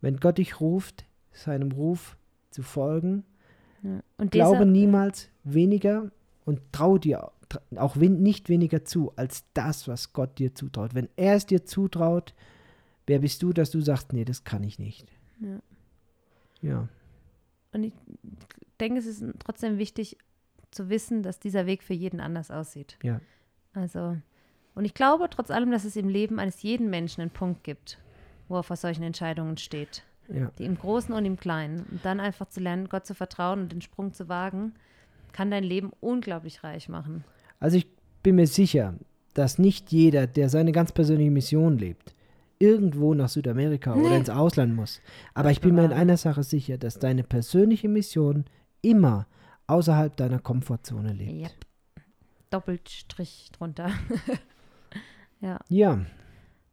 [0.00, 2.16] Wenn Gott dich ruft, seinem Ruf
[2.50, 3.24] zu folgen,
[3.82, 4.02] Ja.
[4.18, 6.10] Und glaube dieser, niemals weniger
[6.44, 7.32] und trau dir
[7.76, 10.94] auch nicht weniger zu als das, was Gott dir zutraut.
[10.94, 12.34] Wenn er es dir zutraut,
[13.06, 15.12] wer bist du, dass du sagst, nee, das kann ich nicht.
[15.40, 15.58] Ja.
[16.62, 16.88] Ja,
[17.72, 17.92] Und ich
[18.78, 20.16] denke, es ist trotzdem wichtig
[20.70, 22.96] zu wissen, dass dieser Weg für jeden anders aussieht.
[23.02, 23.20] ja,
[23.74, 24.16] Also,
[24.74, 27.98] und ich glaube trotz allem, dass es im Leben eines jeden Menschen einen Punkt gibt,
[28.48, 30.04] wo er vor solchen Entscheidungen steht.
[30.32, 30.50] Ja.
[30.58, 31.80] Die im Großen und im Kleinen.
[31.90, 34.74] Und dann einfach zu lernen, Gott zu vertrauen und den Sprung zu wagen,
[35.32, 37.24] kann dein Leben unglaublich reich machen.
[37.60, 37.86] Also ich
[38.22, 38.94] bin mir sicher,
[39.34, 42.14] dass nicht jeder, der seine ganz persönliche Mission lebt,
[42.58, 44.16] irgendwo nach Südamerika oder Nee.
[44.18, 45.00] ins Ausland muss.
[45.34, 48.44] Aber Das ich bin mir in einer Sache sicher, dass deine persönliche Mission
[48.82, 49.26] immer
[49.68, 51.32] außerhalb deiner Komfortzone lebt.
[51.42, 51.52] Yep.
[52.50, 53.90] Doppelstrich drunter.
[55.40, 56.04] ja, Ja,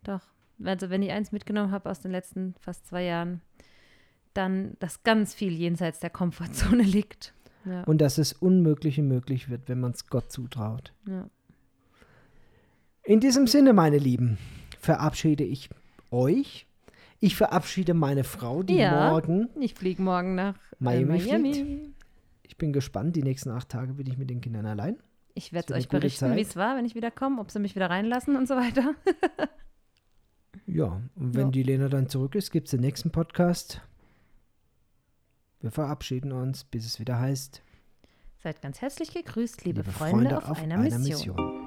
[0.04, 0.22] doch.
[0.62, 3.42] Also, wenn ich eins mitgenommen habe aus den letzten fast zwei Jahren,
[4.34, 7.34] dann, dass ganz viel jenseits der Komfortzone liegt.
[7.66, 7.84] Ja.
[7.84, 10.94] und dass das Unmögliche möglich wird, wenn man es Gott zutraut.
[11.08, 11.30] ja.
[13.04, 14.38] In diesem Sinne, meine Lieben,
[14.80, 15.70] verabschiede ich
[16.12, 16.68] euch.
[17.20, 19.10] Ich verabschiede meine Frau, die Ja.
[19.12, 19.50] morgen.
[19.60, 21.94] Ich fliege morgen nach äh, Miami Miami.
[22.44, 23.16] Ich bin gespannt.
[23.18, 24.98] Die nächsten acht Tage bin ich mit den Kindern allein.
[25.34, 27.90] Ich werde euch berichten, wie es war, wenn ich wieder komme, ob sie mich wieder
[27.90, 28.94] reinlassen und so weiter.
[30.66, 31.52] Ja, und wenn Ja.
[31.52, 33.82] die Lena dann zurück ist, gibt es den nächsten Podcast.
[35.62, 37.62] Wir verabschieden uns, bis es wieder heißt,
[38.42, 41.04] Seid ganz herzlich gegrüßt, liebe, liebe Freunde, auf, einer, Mission.
[41.04, 41.59] Mission.